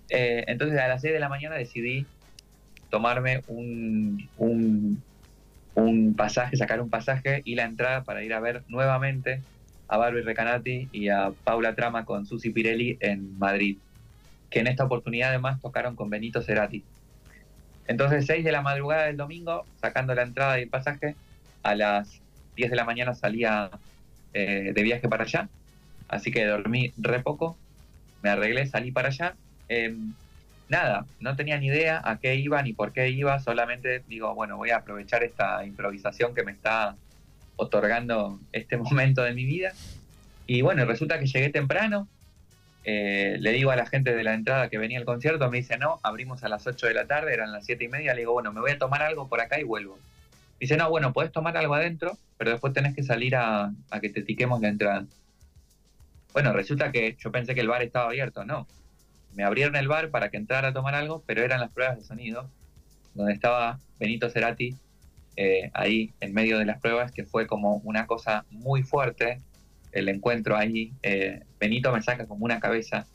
entonces 0.10 0.77
a 0.79 0.88
las 0.88 1.01
6 1.01 1.13
de 1.13 1.20
la 1.20 1.29
mañana 1.29 1.55
decidí 1.55 2.05
tomarme 2.89 3.43
un, 3.48 4.29
un, 4.38 5.03
un 5.75 6.15
pasaje, 6.15 6.58
sacar 6.58 6.81
un 6.81 6.89
pasaje 6.89 7.41
y 7.46 7.55
la 7.55 7.63
entrada 7.63 8.03
para 8.03 8.24
ir 8.24 8.34
a 8.34 8.39
ver 8.39 8.63
nuevamente 8.67 9.41
a 9.88 9.98
Barbie 9.98 10.22
Recanati 10.22 10.89
y 10.91 11.10
a 11.10 11.31
Paula 11.43 11.75
Trama 11.75 12.05
con 12.05 12.25
Susi 12.25 12.51
Pirelli 12.51 12.98
en 13.01 13.38
Madrid, 13.38 13.77
que 14.50 14.60
en 14.60 14.67
esta 14.67 14.86
oportunidad 14.86 15.29
además 15.29 15.62
tocaron 15.62 15.96
con 15.96 16.10
Benito 16.10 16.41
Cerati. 16.41 16.84
Entonces, 17.92 18.26
6 18.26 18.46
de 18.46 18.54
la 18.54 18.62
madrugada 18.62 19.08
del 19.08 19.18
domingo, 19.18 19.66
sacando 19.82 20.16
la 20.16 20.22
entrada 20.22 20.58
y 20.58 20.64
el 20.64 20.70
pasaje, 20.70 21.14
a 21.62 21.76
las 21.76 22.22
10 22.56 22.70
de 22.70 22.76
la 22.78 22.86
mañana 22.86 23.14
salía 23.14 23.70
eh, 24.34 24.72
de 24.74 24.82
viaje 24.82 25.10
para 25.10 25.26
allá. 25.26 25.50
Así 26.08 26.32
que 26.32 26.46
dormí 26.46 26.94
re 26.98 27.20
poco, 27.20 27.58
me 28.24 28.30
arreglé, 28.30 28.66
salí 28.66 28.94
para 28.94 29.10
allá. 29.10 29.36
Em, 29.68 30.14
nada, 30.70 31.06
no 31.20 31.36
tenía 31.36 31.58
ni 31.58 31.68
idea 31.68 32.02
a 32.02 32.18
qué 32.18 32.36
iba 32.36 32.64
ni 32.64 32.72
por 32.72 32.94
qué 32.94 33.10
iba, 33.10 33.38
solamente 33.42 34.02
digo, 34.08 34.34
bueno, 34.36 34.56
voy 34.56 34.70
a 34.70 34.78
aprovechar 34.78 35.22
esta 35.24 35.66
improvisación 35.66 36.34
que 36.34 36.44
me 36.44 36.54
está 36.54 36.96
otorgando 37.58 38.40
este 38.54 38.78
momento 38.86 39.22
de 39.22 39.34
mi 39.34 39.44
vida. 39.44 39.74
Y 40.48 40.62
bueno, 40.62 40.86
resulta 40.86 41.20
que 41.20 41.26
llegué 41.26 41.50
temprano, 41.50 42.08
eh, 42.84 43.38
le 43.40 43.52
digo 43.52 43.72
a 43.72 43.76
la 43.76 43.86
gente 43.86 44.16
de 44.16 44.24
la 44.24 44.34
entrada 44.34 44.70
que 44.70 44.78
venía 44.78 45.00
al 45.00 45.06
concierto, 45.06 45.50
me 45.50 45.58
dice, 45.58 45.78
no, 45.78 46.00
abrimos 46.04 46.44
a 46.44 46.50
las 46.50 46.66
8 46.66 46.88
de 46.88 46.94
la 46.94 47.06
tarde, 47.06 47.34
eran 47.34 47.52
las 47.52 47.66
7 47.66 47.84
y 47.84 47.88
media, 47.88 48.14
le 48.14 48.22
digo, 48.22 48.34
bueno, 48.34 48.52
me 48.52 48.62
voy 48.62 48.72
a 48.72 48.80
tomar 48.80 49.04
algo 49.04 49.28
por 49.28 49.42
acá 49.42 49.60
y 49.60 49.64
vuelvo. 49.64 50.00
Dice, 50.60 50.78
no, 50.78 50.90
bueno, 50.90 51.14
puedes 51.14 51.32
tomar 51.32 51.58
algo 51.58 51.74
adentro, 51.74 52.18
pero 52.38 52.52
después 52.52 52.74
tenés 52.74 52.96
que 52.96 53.04
salir 53.04 53.36
a, 53.36 53.72
a 53.90 54.00
que 54.00 54.10
te 54.10 54.22
tiquemos 54.22 54.62
la 54.62 54.70
entrada. 54.70 55.06
Bueno, 56.34 56.54
resulta 56.54 56.92
que 56.92 57.18
yo 57.20 57.32
pensé 57.32 57.54
que 57.56 57.62
el 57.62 57.68
bar 57.68 57.82
estaba 57.82 58.08
abierto, 58.08 58.46
no. 58.46 58.68
Me 59.34 59.44
abrieron 59.44 59.76
el 59.76 59.88
bar 59.88 60.10
para 60.10 60.30
que 60.30 60.38
entrara 60.38 60.70
a 60.70 60.74
tomar 60.74 60.96
algo, 60.96 61.24
pero 61.26 61.44
eran 61.44 61.60
las 61.60 61.72
pruebas 61.72 61.98
de 61.98 62.04
sonido, 62.04 62.50
donde 63.14 63.34
estaba 63.34 63.80
Benito 64.00 64.30
Cerati 64.30 64.76
eh, 65.38 65.72
ahí 65.74 66.14
en 66.20 66.34
medio 66.34 66.58
de 66.60 66.66
las 66.66 66.80
pruebas, 66.80 67.12
que 67.12 67.24
fue 67.24 67.48
como 67.48 67.76
una 67.78 68.06
cosa 68.06 68.46
muy 68.50 68.84
fuerte, 68.84 69.42
el 69.92 70.10
encuentro 70.10 70.58
ahí. 70.58 70.92
Eh, 71.04 71.42
Benito 71.60 71.92
me 71.92 72.02
saca 72.02 72.26
como 72.26 72.46
una 72.46 72.60
cabeza 72.60 73.06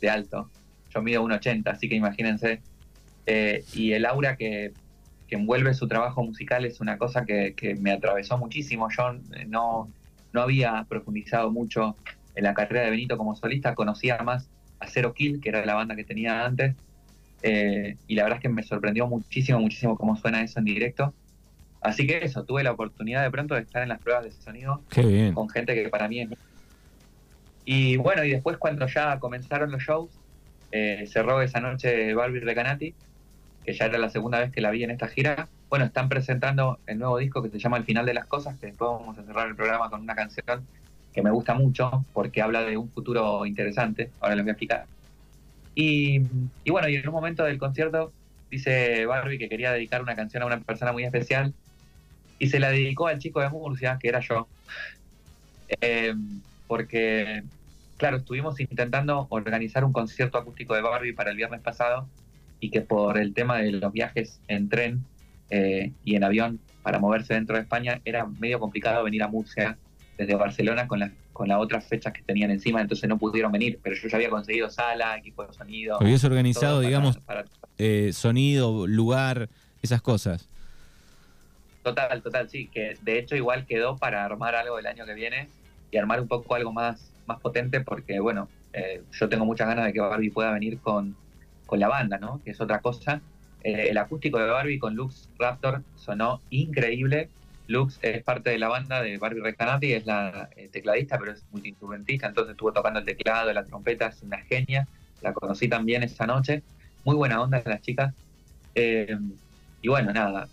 de 0.00 0.10
alto, 0.10 0.50
yo 0.92 1.02
mido 1.02 1.22
1,80, 1.22 1.66
así 1.68 1.88
que 1.88 1.94
imagínense. 1.94 2.60
Eh, 3.26 3.64
y 3.74 3.92
el 3.92 4.04
aura 4.06 4.36
que, 4.36 4.72
envuelve 5.28 5.72
su 5.72 5.88
trabajo 5.88 6.22
musical 6.22 6.66
es 6.66 6.82
una 6.82 6.98
cosa 6.98 7.24
que, 7.24 7.54
me 7.80 7.90
atravesó 7.90 8.36
muchísimo. 8.36 8.88
Yo 8.94 9.14
no, 9.46 9.88
no 10.34 10.42
había 10.42 10.84
profundizado 10.86 11.50
mucho 11.50 11.96
en 12.34 12.44
la 12.44 12.52
carrera 12.52 12.84
de 12.84 12.90
Benito 12.90 13.16
como 13.16 13.34
solista, 13.34 13.74
conocía 13.74 14.18
más 14.18 14.50
a 14.78 14.88
Zero 14.88 15.14
Kill, 15.14 15.40
que 15.40 15.48
era 15.48 15.64
la 15.64 15.72
banda 15.72 15.96
que 15.96 16.04
tenía 16.04 16.44
antes, 16.44 16.76
y 17.42 18.14
la 18.14 18.24
verdad 18.24 18.40
es 18.40 18.42
que 18.42 18.50
me 18.50 18.62
sorprendió 18.62 19.06
muchísimo, 19.06 19.58
muchísimo 19.58 19.96
cómo 19.96 20.16
suena 20.16 20.42
eso 20.42 20.58
en 20.58 20.66
directo. 20.66 21.14
Así 21.82 22.06
que 22.06 22.18
eso, 22.24 22.44
tuve 22.44 22.62
la 22.62 22.72
oportunidad 22.72 23.22
de 23.22 23.30
pronto 23.30 23.54
de 23.54 23.62
estar 23.62 23.82
en 23.82 23.88
las 23.88 23.98
pruebas 23.98 24.24
de 24.24 24.30
sonido 24.30 24.80
con 25.34 25.48
gente 25.48 25.74
que 25.74 25.88
para 25.88 26.08
mí 26.08 26.20
es... 26.20 26.28
Y 27.64 27.96
bueno, 27.96 28.24
y 28.24 28.30
después 28.30 28.56
cuando 28.56 28.86
ya 28.86 29.18
comenzaron 29.18 29.70
los 29.70 29.82
shows, 29.82 30.10
eh, 30.70 31.04
cerró 31.08 31.42
esa 31.42 31.60
noche 31.60 32.14
Barbie 32.14 32.40
Recanati, 32.40 32.94
que 33.64 33.72
ya 33.72 33.86
era 33.86 33.98
la 33.98 34.10
segunda 34.10 34.40
vez 34.40 34.52
que 34.52 34.60
la 34.60 34.70
vi 34.70 34.84
en 34.84 34.90
esta 34.90 35.08
gira. 35.08 35.48
Bueno, 35.68 35.84
están 35.84 36.08
presentando 36.08 36.78
el 36.86 36.98
nuevo 36.98 37.18
disco 37.18 37.42
que 37.42 37.50
se 37.50 37.58
llama 37.58 37.78
El 37.78 37.84
final 37.84 38.06
de 38.06 38.14
las 38.14 38.26
cosas, 38.26 38.58
que 38.58 38.66
después 38.66 38.90
vamos 38.90 39.18
a 39.18 39.24
cerrar 39.24 39.48
el 39.48 39.56
programa 39.56 39.90
con 39.90 40.00
una 40.00 40.14
canción 40.14 40.66
que 41.12 41.22
me 41.22 41.30
gusta 41.30 41.54
mucho 41.54 42.04
porque 42.12 42.42
habla 42.42 42.62
de 42.62 42.76
un 42.76 42.88
futuro 42.90 43.44
interesante, 43.44 44.10
ahora 44.20 44.36
les 44.36 44.44
voy 44.44 44.50
a 44.50 44.52
explicar. 44.52 44.86
Y, 45.74 46.22
y 46.64 46.70
bueno, 46.70 46.88
y 46.88 46.96
en 46.96 47.08
un 47.08 47.14
momento 47.14 47.44
del 47.44 47.58
concierto 47.58 48.12
dice 48.50 49.06
Barbie 49.06 49.38
que 49.38 49.48
quería 49.48 49.72
dedicar 49.72 50.02
una 50.02 50.14
canción 50.14 50.42
a 50.42 50.46
una 50.46 50.60
persona 50.60 50.92
muy 50.92 51.04
especial 51.04 51.54
y 52.42 52.48
se 52.48 52.58
la 52.58 52.70
dedicó 52.70 53.06
al 53.06 53.20
chico 53.20 53.40
de 53.40 53.48
Murcia, 53.50 53.98
que 54.00 54.08
era 54.08 54.18
yo, 54.18 54.48
eh, 55.80 56.12
porque, 56.66 57.44
claro, 57.96 58.16
estuvimos 58.16 58.58
intentando 58.58 59.28
organizar 59.30 59.84
un 59.84 59.92
concierto 59.92 60.38
acústico 60.38 60.74
de 60.74 60.80
Barbie 60.82 61.12
para 61.12 61.30
el 61.30 61.36
viernes 61.36 61.60
pasado 61.60 62.08
y 62.58 62.70
que 62.70 62.80
por 62.80 63.16
el 63.16 63.32
tema 63.32 63.58
de 63.58 63.70
los 63.70 63.92
viajes 63.92 64.40
en 64.48 64.68
tren 64.68 65.04
eh, 65.50 65.92
y 66.04 66.16
en 66.16 66.24
avión 66.24 66.58
para 66.82 66.98
moverse 66.98 67.34
dentro 67.34 67.54
de 67.54 67.62
España 67.62 68.00
era 68.04 68.26
medio 68.26 68.58
complicado 68.58 69.04
venir 69.04 69.22
a 69.22 69.28
Murcia 69.28 69.78
desde 70.18 70.34
Barcelona 70.34 70.88
con 70.88 70.98
las 70.98 71.12
con 71.32 71.48
las 71.48 71.58
otras 71.60 71.86
fechas 71.86 72.12
que 72.12 72.22
tenían 72.22 72.50
encima, 72.50 72.82
entonces 72.82 73.08
no 73.08 73.18
pudieron 73.18 73.50
venir, 73.52 73.78
pero 73.82 73.96
yo 73.96 74.06
ya 74.06 74.16
había 74.16 74.28
conseguido 74.28 74.68
sala, 74.68 75.16
equipo 75.16 75.46
de 75.46 75.52
sonido. 75.54 75.96
Habías 75.98 76.22
organizado, 76.24 76.80
digamos, 76.80 77.18
eh, 77.78 78.10
sonido, 78.12 78.86
lugar, 78.86 79.48
esas 79.80 80.02
cosas. 80.02 80.50
Total, 81.82 82.22
total, 82.22 82.48
sí, 82.48 82.68
que 82.68 82.96
de 83.02 83.18
hecho 83.18 83.34
igual 83.34 83.66
quedó 83.66 83.96
para 83.98 84.24
armar 84.24 84.54
algo 84.54 84.78
el 84.78 84.86
año 84.86 85.04
que 85.04 85.14
viene 85.14 85.48
y 85.90 85.96
armar 85.96 86.20
un 86.20 86.28
poco 86.28 86.54
algo 86.54 86.72
más, 86.72 87.12
más 87.26 87.40
potente 87.40 87.80
porque, 87.80 88.20
bueno, 88.20 88.48
eh, 88.72 89.02
yo 89.10 89.28
tengo 89.28 89.44
muchas 89.44 89.66
ganas 89.66 89.86
de 89.86 89.92
que 89.92 90.00
Barbie 90.00 90.30
pueda 90.30 90.52
venir 90.52 90.80
con, 90.80 91.16
con 91.66 91.80
la 91.80 91.88
banda, 91.88 92.18
¿no? 92.18 92.40
Que 92.44 92.52
es 92.52 92.60
otra 92.60 92.80
cosa. 92.80 93.20
Eh, 93.64 93.88
el 93.90 93.98
acústico 93.98 94.38
de 94.38 94.46
Barbie 94.46 94.78
con 94.78 94.94
Lux 94.94 95.28
Raptor 95.38 95.82
sonó 95.96 96.40
increíble. 96.50 97.30
Lux 97.66 97.98
es 98.02 98.22
parte 98.22 98.50
de 98.50 98.58
la 98.58 98.68
banda 98.68 99.02
de 99.02 99.18
Barbie 99.18 99.40
Recanati, 99.40 99.92
es 99.92 100.06
la 100.06 100.50
eh, 100.56 100.68
tecladista, 100.72 101.18
pero 101.18 101.32
es 101.32 101.44
multiinstrumentista, 101.50 102.28
entonces 102.28 102.52
estuvo 102.52 102.72
tocando 102.72 103.00
el 103.00 103.06
teclado, 103.06 103.52
la 103.52 103.64
trompeta, 103.64 104.06
es 104.06 104.22
una 104.22 104.38
genia. 104.42 104.86
La 105.20 105.32
conocí 105.32 105.68
también 105.68 106.02
esa 106.04 106.26
noche. 106.26 106.62
Muy 107.04 107.16
buena 107.16 107.42
onda 107.42 107.60
de 107.60 107.70
las 107.70 107.80
chicas. 107.82 108.14
y 108.74 109.88
bueno, 109.88 110.12
nada, 110.12 110.48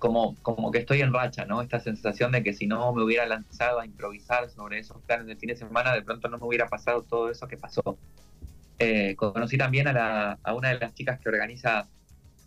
como, 0.00 0.34
como 0.42 0.72
que 0.72 0.78
estoy 0.78 1.02
en 1.02 1.12
racha, 1.12 1.44
¿no? 1.44 1.62
Esta 1.62 1.78
sensación 1.78 2.32
de 2.32 2.42
que 2.42 2.54
si 2.54 2.66
no 2.66 2.92
me 2.92 3.04
hubiera 3.04 3.26
lanzado 3.26 3.78
a 3.78 3.86
improvisar 3.86 4.50
sobre 4.50 4.80
esos 4.80 5.00
planes 5.02 5.26
de 5.26 5.36
fin 5.36 5.48
de 5.48 5.56
semana, 5.56 5.94
de 5.94 6.02
pronto 6.02 6.28
no 6.28 6.38
me 6.38 6.46
hubiera 6.46 6.68
pasado 6.68 7.02
todo 7.02 7.30
eso 7.30 7.46
que 7.46 7.58
pasó. 7.58 7.98
Eh, 8.78 9.14
conocí 9.14 9.58
también 9.58 9.86
a, 9.88 9.92
la, 9.92 10.38
a, 10.42 10.54
una 10.54 10.70
de 10.70 10.78
las 10.78 10.94
chicas 10.94 11.20
que 11.20 11.28
organiza 11.28 11.86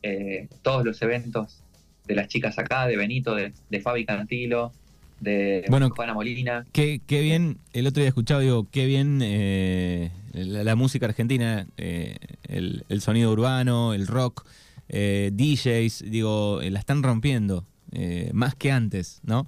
eh, 0.01 0.50
todos 0.63 0.83
los 0.83 1.00
eventos 1.03 1.63
de 2.07 2.15
las 2.15 2.27
chicas 2.27 2.57
acá, 2.57 2.88
de 2.88 2.98
Benito, 2.98 3.36
de, 3.36 3.53
Fabi 3.81 4.03
Cantilo, 4.03 4.74
de 5.19 5.63
Juana 5.95 6.15
Molina. 6.15 6.65
Qué, 6.74 7.01
qué, 7.05 7.22
bien, 7.22 7.60
el 7.72 7.86
otro 7.86 8.01
día 8.01 8.07
he 8.07 8.10
escuchado, 8.10 8.41
digo, 8.41 8.67
qué 8.72 8.88
bien 8.88 9.19
eh, 9.22 10.10
la, 10.33 10.75
música 10.75 11.05
argentina, 11.05 11.67
el, 11.77 12.83
el, 12.89 13.01
sonido 13.01 13.31
urbano, 13.31 13.93
el 13.93 14.07
rock. 14.07 14.43
Eh, 14.89 15.31
DJs, 15.33 16.09
digo, 16.09 16.61
eh, 16.61 16.69
la 16.69 16.79
están 16.79 17.03
rompiendo 17.03 17.65
eh, 17.91 18.29
más 18.33 18.55
que 18.55 18.71
antes, 18.71 19.21
¿no? 19.23 19.47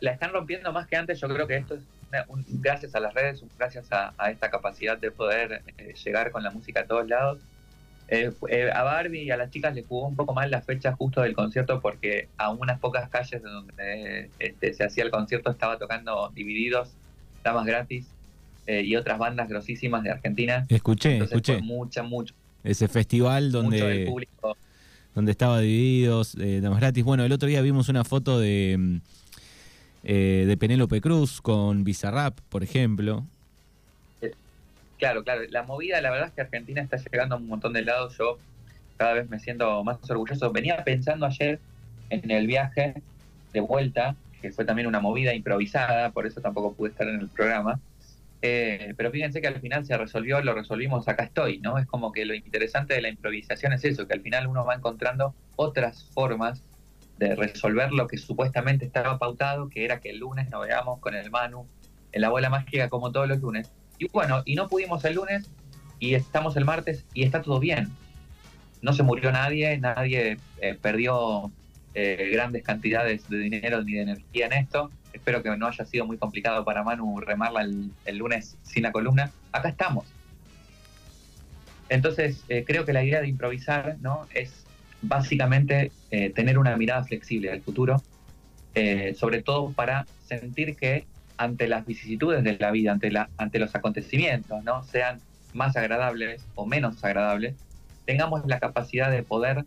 La, 0.00 0.12
están 0.12 0.32
rompiendo 0.32 0.72
más 0.72 0.86
que 0.86 0.96
antes, 0.96 1.20
yo 1.20 1.28
creo 1.28 1.46
que 1.46 1.56
esto 1.56 1.74
es 1.74 1.82
gracias 2.48 2.94
a 2.94 3.00
las 3.00 3.12
redes, 3.14 3.44
gracias 3.58 3.88
a, 3.90 4.14
esta 4.30 4.48
capacidad 4.48 4.96
de 4.96 5.10
poder 5.10 5.62
llegar 6.04 6.30
con 6.30 6.44
la 6.44 6.50
música 6.50 6.80
a 6.80 6.86
todos 6.86 7.08
lados. 7.08 7.40
a 8.08 8.82
Barbie 8.84 9.24
y 9.24 9.30
a 9.32 9.36
las 9.36 9.50
chicas 9.50 9.74
les 9.74 9.84
jugó 9.86 10.06
un 10.06 10.14
poco 10.14 10.32
mal 10.32 10.50
la 10.50 10.62
fecha 10.62 10.92
justo 10.92 11.20
del 11.20 11.34
concierto 11.34 11.80
porque 11.80 12.28
a 12.38 12.50
unas 12.50 12.78
pocas 12.78 13.10
calles 13.10 13.42
de 13.42 13.50
donde 13.50 14.30
este, 14.38 14.72
se 14.72 14.84
hacía 14.84 15.02
el 15.02 15.10
concierto 15.10 15.50
estaba 15.50 15.78
tocando 15.78 16.30
Divididos, 16.32 16.90
Damas 17.42 17.66
Gratis 17.66 18.06
y 18.68 18.96
otras 18.96 19.18
bandas 19.18 19.48
grosísimas 19.48 20.02
de 20.04 20.10
Argentina. 20.10 20.64
Escuché, 20.68 21.18
escuché. 21.18 21.60
mucha, 21.60 22.04
mucho, 22.04 22.34
ese 22.66 22.88
festival 22.88 23.52
donde, 23.52 24.12
donde 25.14 25.30
estaba 25.30 25.60
divididos, 25.60 26.36
eh, 26.38 26.60
Gratis. 26.60 27.04
Bueno, 27.04 27.24
el 27.24 27.32
otro 27.32 27.48
día 27.48 27.62
vimos 27.62 27.88
una 27.88 28.04
foto 28.04 28.38
de, 28.38 28.76
mm, 28.78 28.96
eh, 30.04 30.44
de 30.46 30.56
Penélope 30.56 31.00
Cruz 31.00 31.40
con 31.40 31.84
Bizarrap, 31.84 32.38
por 32.48 32.62
ejemplo. 32.62 33.24
Eh, 34.20 34.32
claro, 34.98 35.24
claro. 35.24 35.42
La 35.48 35.62
movida, 35.62 36.00
la 36.00 36.10
verdad 36.10 36.28
es 36.28 36.34
que 36.34 36.40
Argentina 36.42 36.82
está 36.82 36.96
llegando 36.96 37.36
a 37.36 37.38
un 37.38 37.46
montón 37.46 37.72
de 37.72 37.82
lados. 37.82 38.16
Yo 38.18 38.38
cada 38.96 39.14
vez 39.14 39.30
me 39.30 39.38
siento 39.38 39.82
más 39.84 39.98
orgulloso. 40.10 40.50
Venía 40.52 40.82
pensando 40.84 41.26
ayer 41.26 41.60
en 42.10 42.30
el 42.30 42.46
viaje 42.46 42.94
de 43.52 43.60
vuelta, 43.60 44.16
que 44.42 44.52
fue 44.52 44.64
también 44.64 44.86
una 44.86 45.00
movida 45.00 45.34
improvisada, 45.34 46.10
por 46.10 46.26
eso 46.26 46.40
tampoco 46.40 46.74
pude 46.74 46.90
estar 46.90 47.08
en 47.08 47.20
el 47.20 47.28
programa. 47.28 47.80
Eh, 48.42 48.94
pero 48.96 49.10
fíjense 49.10 49.40
que 49.40 49.48
al 49.48 49.60
final 49.60 49.84
se 49.86 49.96
resolvió, 49.96 50.40
lo 50.40 50.54
resolvimos, 50.54 51.08
acá 51.08 51.24
estoy, 51.24 51.58
¿no? 51.58 51.78
Es 51.78 51.86
como 51.86 52.12
que 52.12 52.24
lo 52.24 52.34
interesante 52.34 52.94
de 52.94 53.02
la 53.02 53.08
improvisación 53.08 53.72
es 53.72 53.84
eso, 53.84 54.06
que 54.06 54.14
al 54.14 54.20
final 54.20 54.46
uno 54.46 54.64
va 54.64 54.74
encontrando 54.74 55.34
otras 55.56 56.04
formas 56.12 56.62
de 57.18 57.34
resolver 57.34 57.92
lo 57.92 58.06
que 58.06 58.18
supuestamente 58.18 58.84
estaba 58.84 59.18
pautado, 59.18 59.68
que 59.68 59.84
era 59.84 60.00
que 60.00 60.10
el 60.10 60.18
lunes 60.18 60.50
nos 60.50 60.66
veamos 60.66 61.00
con 61.00 61.14
el 61.14 61.30
Manu 61.30 61.66
en 62.12 62.20
la 62.20 62.28
bola 62.28 62.50
mágica 62.50 62.88
como 62.88 63.10
todos 63.10 63.26
los 63.28 63.40
lunes. 63.40 63.70
Y 63.98 64.08
bueno, 64.08 64.42
y 64.44 64.54
no 64.54 64.68
pudimos 64.68 65.04
el 65.04 65.14
lunes 65.14 65.50
y 65.98 66.14
estamos 66.14 66.56
el 66.56 66.64
martes 66.64 67.04
y 67.14 67.24
está 67.24 67.42
todo 67.42 67.58
bien. 67.58 67.88
No 68.82 68.92
se 68.92 69.02
murió 69.02 69.32
nadie, 69.32 69.78
nadie 69.78 70.36
eh, 70.60 70.78
perdió 70.80 71.50
eh, 71.94 72.28
grandes 72.32 72.62
cantidades 72.62 73.28
de 73.28 73.38
dinero 73.38 73.82
ni 73.82 73.94
de 73.94 74.02
energía 74.02 74.46
en 74.46 74.52
esto. 74.52 74.90
Espero 75.16 75.42
que 75.42 75.56
no 75.56 75.66
haya 75.66 75.84
sido 75.84 76.06
muy 76.06 76.18
complicado 76.18 76.64
para 76.64 76.82
Manu 76.82 77.20
remarla 77.20 77.62
el, 77.62 78.16
lunes 78.16 78.56
sin 78.62 78.82
la 78.82 78.92
columna. 78.92 79.30
Acá 79.52 79.68
estamos. 79.68 80.06
Entonces, 81.88 82.44
eh, 82.48 82.64
creo 82.66 82.84
que 82.84 82.92
la 82.92 83.04
idea 83.04 83.20
de 83.20 83.28
improvisar 83.28 83.96
¿no? 84.00 84.26
es 84.34 84.64
básicamente 85.02 85.92
eh, 86.10 86.30
tener 86.30 86.58
una 86.58 86.76
mirada 86.76 87.04
flexible 87.04 87.50
al 87.50 87.62
futuro, 87.62 88.02
sobre 89.14 89.42
todo 89.42 89.72
para 89.72 90.06
sentir 90.26 90.76
que 90.76 91.06
ante 91.38 91.66
las 91.68 91.86
vicisitudes 91.86 92.44
de 92.44 92.58
la 92.58 92.70
vida, 92.70 92.92
ante, 92.92 93.10
la, 93.10 93.28
ante 93.36 93.58
los 93.58 93.74
acontecimientos, 93.74 94.62
¿no? 94.64 94.82
sean 94.84 95.20
más 95.54 95.76
agradables 95.76 96.44
o 96.54 96.66
menos 96.66 97.02
agradables, 97.02 97.54
tengamos 98.04 98.46
la 98.46 98.58
capacidad 98.58 99.10
de 99.10 99.22
poder 99.22 99.64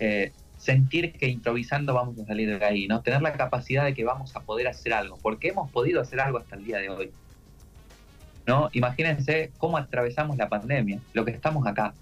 eh, 0.00 0.32
sentir 0.64 1.12
que 1.12 1.28
improvisando 1.28 1.92
vamos 1.92 2.18
a 2.18 2.24
salir 2.24 2.58
de 2.58 2.64
ahí, 2.64 2.88
¿no? 2.88 3.02
Tener 3.02 3.20
la 3.20 3.34
capacidad 3.34 3.84
de 3.84 3.92
que 3.92 4.02
vamos 4.02 4.34
a 4.34 4.40
poder 4.40 4.66
hacer 4.66 4.94
algo, 4.94 5.18
porque 5.20 5.48
hemos 5.48 5.70
podido 5.70 6.00
hacer 6.00 6.20
algo 6.20 6.38
hasta 6.38 6.56
el 6.56 6.64
día 6.64 6.78
de 6.78 6.88
hoy. 6.88 7.10
¿No? 8.46 8.70
Imagínense 8.72 9.52
cómo 9.58 9.76
atravesamos 9.76 10.36
la 10.36 10.48
pandemia, 10.48 11.00
lo 11.12 11.24
que 11.24 11.32
estamos 11.32 11.66
acá. 11.66 11.94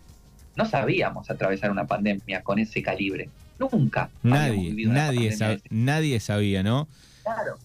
No 0.55 0.65
sabíamos 0.67 1.29
atravesar 1.31 1.71
una 1.71 1.87
pandemia 1.87 2.43
con 2.43 2.59
ese 2.59 2.83
calibre. 2.83 3.29
Nunca. 3.59 4.11
Nadie, 4.23 4.87
nadie, 4.87 5.61
nadie 5.71 6.21
sabía, 6.21 6.63
¿no? 6.63 6.89
Claro. 7.23 7.57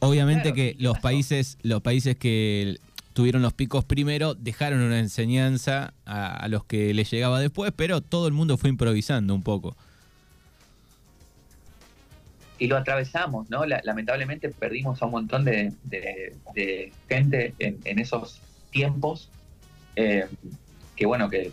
Obviamente 0.00 0.52
que 0.52 0.74
los 0.78 0.98
países, 0.98 1.58
los 1.62 1.82
países 1.82 2.16
que 2.16 2.78
tuvieron 3.12 3.42
los 3.42 3.52
picos 3.52 3.84
primero 3.84 4.34
dejaron 4.34 4.80
una 4.80 4.98
enseñanza 4.98 5.92
a, 6.06 6.34
a 6.34 6.48
los 6.48 6.64
que 6.64 6.94
les 6.94 7.10
llegaba 7.10 7.40
después, 7.40 7.72
pero 7.76 8.00
todo 8.00 8.26
el 8.26 8.32
mundo 8.32 8.56
fue 8.56 8.70
improvisando 8.70 9.34
un 9.34 9.42
poco 9.42 9.76
y 12.60 12.66
lo 12.66 12.76
atravesamos, 12.76 13.48
¿no? 13.48 13.64
lamentablemente 13.64 14.50
perdimos 14.50 15.00
a 15.00 15.06
un 15.06 15.12
montón 15.12 15.46
de, 15.46 15.72
gente 17.08 17.54
en, 17.58 17.98
esos 17.98 18.42
tiempos, 18.70 19.30
eh, 19.96 20.28
que 20.94 21.06
bueno, 21.06 21.30
que 21.30 21.52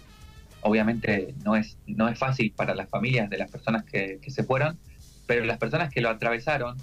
obviamente 0.61 1.33
no 1.45 1.55
es, 1.55 1.77
no 1.87 2.09
es 2.09 2.19
fácil 2.19 2.51
para 2.51 2.75
las 2.75 2.89
familias 2.89 3.29
de 3.29 3.37
las 3.37 3.49
personas 3.49 3.85
que, 3.85 4.19
se 4.27 4.43
fueron, 4.43 4.77
pero 5.25 5.45
las 5.45 5.57
personas 5.57 5.93
que 5.93 6.01
lo 6.01 6.09
atravesaron, 6.09 6.77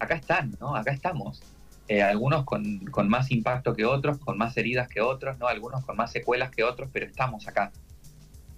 acá 0.00 0.16
están, 0.16 0.56
¿no? 0.60 0.74
Acá 0.74 0.90
estamos. 0.90 1.40
Eh, 1.86 2.02
algunos 2.02 2.44
con, 2.44 2.80
con, 2.86 3.08
más 3.08 3.30
impacto 3.30 3.76
que 3.76 3.84
otros, 3.84 4.18
con 4.18 4.38
más 4.38 4.56
heridas 4.56 4.88
que 4.88 5.00
otros, 5.00 5.38
¿no? 5.38 5.46
Algunos 5.46 5.84
con 5.84 5.96
más 5.96 6.10
secuelas 6.10 6.50
que 6.50 6.64
otros, 6.64 6.90
pero 6.92 7.06
estamos 7.06 7.46
acá 7.46 7.70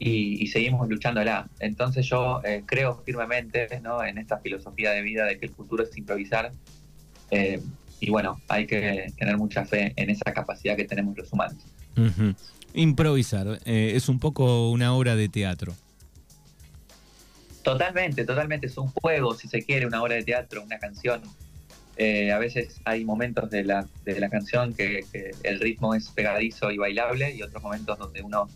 y, 0.04 0.46
seguimos 0.48 0.88
luchándola. 0.88 1.48
Entonces 1.60 2.06
yo 2.06 2.40
eh, 2.44 2.64
creo 2.66 3.02
firmemente 3.04 3.68
¿no? 3.80 4.02
en 4.02 4.18
esta 4.18 4.38
filosofía 4.38 4.90
de 4.90 5.02
vida 5.02 5.24
de 5.24 5.38
que 5.38 5.46
el 5.46 5.52
futuro 5.52 5.84
es 5.84 5.96
improvisar. 5.96 6.52
Eh, 7.30 7.60
y 8.00 8.10
bueno, 8.10 8.40
hay 8.48 8.66
que 8.66 9.12
tener 9.16 9.36
mucha 9.36 9.64
fe 9.64 9.92
en 9.94 10.10
esa 10.10 10.32
capacidad 10.32 10.76
que 10.76 10.84
tenemos 10.84 11.16
los 11.16 11.32
humanos. 11.32 11.64
Improvisar 12.74 13.60
eh, 13.64 13.92
es 13.94 14.08
un 14.08 14.18
poco 14.18 14.70
una 14.70 14.92
obra 14.92 15.14
de 15.14 15.28
teatro. 15.28 15.72
Totalmente, 17.62 18.24
totalmente. 18.24 18.66
Es 18.66 18.76
un 18.76 18.88
juego, 18.88 19.34
si 19.34 19.46
se 19.46 19.62
quiere, 19.62 19.86
una 19.86 20.02
obra 20.02 20.16
de 20.16 20.24
teatro, 20.24 20.64
una 20.64 20.80
canción. 20.80 21.22
a 21.96 22.38
veces 22.38 22.80
hay 22.84 23.04
momentos 23.04 23.48
de 23.50 23.62
la, 23.62 23.86
de 24.04 24.18
la 24.18 24.28
canción 24.28 24.74
que, 24.74 25.04
el 25.44 25.60
ritmo 25.60 25.94
es 25.94 26.08
pegadizo 26.08 26.72
y 26.72 26.78
bailable 26.78 27.32
y 27.36 27.42
otros 27.42 27.62
momentos 27.62 27.96
donde 28.00 28.20
uno 28.20 28.48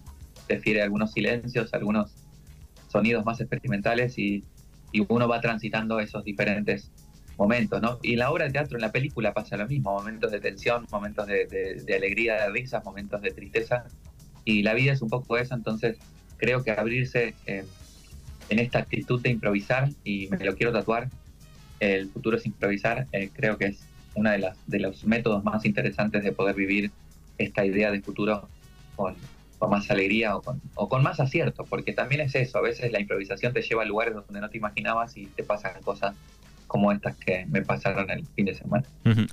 prefiere 0.46 0.82
algunos 0.82 1.12
silencios, 1.12 1.72
algunos 1.74 2.12
sonidos 2.88 3.24
más 3.24 3.40
experimentales 3.40 4.18
y, 4.18 4.44
uno 5.08 5.28
va 5.28 5.42
transitando 5.42 6.00
esos 6.00 6.24
diferentes 6.24 6.90
momentos, 7.36 7.82
¿no? 7.82 7.98
Y 8.02 8.14
en 8.14 8.20
la 8.20 8.30
obra 8.30 8.46
de 8.46 8.52
teatro, 8.52 8.78
en 8.78 8.80
la 8.80 8.92
película 8.92 9.34
pasa 9.34 9.58
lo 9.58 9.66
mismo, 9.66 9.92
momentos 9.92 10.32
de 10.32 10.40
tensión, 10.40 10.86
momentos 10.90 11.26
de, 11.26 11.84
alegría, 11.94 12.36
de 12.36 12.48
risas, 12.48 12.82
momentos 12.82 13.20
de 13.20 13.30
tristeza, 13.30 13.84
y 14.46 14.62
la 14.62 14.72
vida 14.72 14.92
es 14.92 15.02
un 15.02 15.10
poco 15.10 15.36
eso, 15.36 15.54
entonces 15.54 15.98
creo 16.38 16.64
que 16.64 16.70
abrirse 16.70 17.34
eh, 17.44 17.66
en 18.48 18.58
esta 18.58 18.78
actitud 18.78 19.20
de 19.20 19.28
improvisar, 19.28 19.90
y 20.02 20.28
me 20.28 20.42
lo 20.42 20.56
quiero 20.56 20.72
tatuar, 20.72 21.10
el 21.78 22.08
futuro 22.08 22.38
es 22.38 22.46
improvisar, 22.46 23.06
eh, 23.12 23.28
creo 23.34 23.58
que 23.58 23.66
es 23.66 23.80
uno 24.14 24.30
de, 24.30 24.50
de 24.66 24.78
los 24.78 25.04
métodos 25.04 25.44
más 25.44 25.66
interesantes 25.66 26.24
de 26.24 26.32
poder 26.32 26.54
vivir 26.54 26.90
esta 27.36 27.66
idea 27.66 27.90
de 27.90 28.00
futuro 28.00 28.48
con, 28.94 29.14
con 29.58 29.70
más 29.70 29.90
alegría 29.90 30.36
o 30.36 30.42
con, 30.42 30.60
o 30.74 30.88
con 30.88 31.02
más 31.02 31.20
acierto, 31.20 31.64
porque 31.64 31.92
también 31.92 32.20
es 32.20 32.34
eso, 32.34 32.58
a 32.58 32.62
veces 32.62 32.92
la 32.92 33.00
improvisación 33.00 33.52
te 33.52 33.62
lleva 33.62 33.82
a 33.82 33.86
lugares 33.86 34.14
donde 34.14 34.40
no 34.40 34.50
te 34.50 34.58
imaginabas 34.58 35.16
y 35.16 35.26
te 35.26 35.42
pasan 35.42 35.80
cosas 35.82 36.14
como 36.66 36.92
estas 36.92 37.16
que 37.16 37.46
me 37.46 37.62
pasaron 37.62 38.10
el 38.10 38.26
fin 38.26 38.46
de 38.46 38.54
semana. 38.54 38.84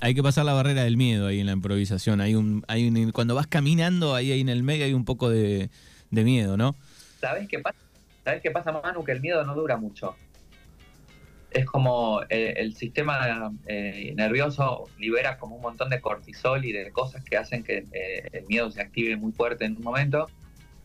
Hay 0.02 0.13
que 0.13 0.24
pasar 0.24 0.45
la 0.45 0.54
barrera 0.54 0.84
del 0.84 0.98
miedo 0.98 1.28
ahí 1.28 1.39
en 1.39 1.48
la 1.48 1.54
improvisación. 1.54 2.21
Hay 2.21 2.36
un, 2.36 2.63
hay 2.67 2.88
un, 2.88 3.12
cuando 3.12 3.36
vas 3.36 3.48
caminando 3.48 4.15
ahí, 4.15 4.32
ahí 4.32 4.41
en 4.41 4.50
el 4.50 4.63
medio 4.63 4.86
hay 4.86 4.93
un 4.93 5.06
poco 5.06 5.30
de, 5.30 5.69
miedo, 6.12 6.58
¿no? 6.58 6.76
¿Sabes 7.19 7.48
qué 7.48 7.60
pasa? 7.60 7.78
¿Sabes 8.24 8.41
qué 8.41 8.52
pasa, 8.52 8.71
Manu? 8.71 9.04
Que 9.04 9.13
el 9.13 9.21
miedo 9.21 9.43
no 9.43 9.56
dura 9.56 9.78
mucho 9.78 10.15
es 11.54 11.66
como 11.66 12.22
eh, 12.30 12.56
el, 12.58 12.76
sistema 12.76 13.52
eh, 13.68 14.13
nervioso 14.16 14.89
libera 14.98 15.38
como 15.38 15.56
un 15.56 15.62
montón 15.62 15.89
de 15.89 16.02
cortisol 16.02 16.66
y 16.66 16.72
de 16.72 16.92
cosas 16.92 17.24
que 17.24 17.38
hacen 17.38 17.63
que 17.63 17.86
eh, 17.92 18.28
el 18.32 18.46
miedo 18.48 18.72
se 18.72 18.82
active 18.82 19.16
muy 19.16 19.32
fuerte 19.32 19.66
en 19.66 19.78
un 19.78 19.84
momento 19.84 20.28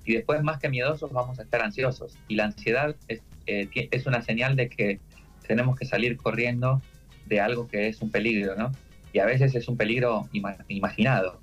y 0.04 0.14
después 0.14 0.42
más 0.42 0.58
que 0.58 0.68
miedosos 0.68 1.10
vamos 1.12 1.38
a 1.38 1.42
estar 1.42 1.62
ansiosos 1.62 2.16
y 2.28 2.36
la 2.36 2.44
ansiedad 2.44 2.94
es, 3.08 3.22
es 3.46 4.06
una 4.06 4.22
señal 4.22 4.56
de 4.56 4.68
que 4.68 5.00
tenemos 5.46 5.76
que 5.78 5.86
salir 5.86 6.16
corriendo 6.18 6.82
de 7.26 7.40
algo 7.40 7.66
que 7.68 7.88
es 7.88 8.02
un 8.02 8.10
peligro, 8.10 8.54
¿no? 8.56 8.72
Y 9.12 9.20
a 9.20 9.24
veces 9.24 9.54
es 9.54 9.68
un 9.68 9.76
peligro 9.76 10.28
imaginado. 10.68 11.40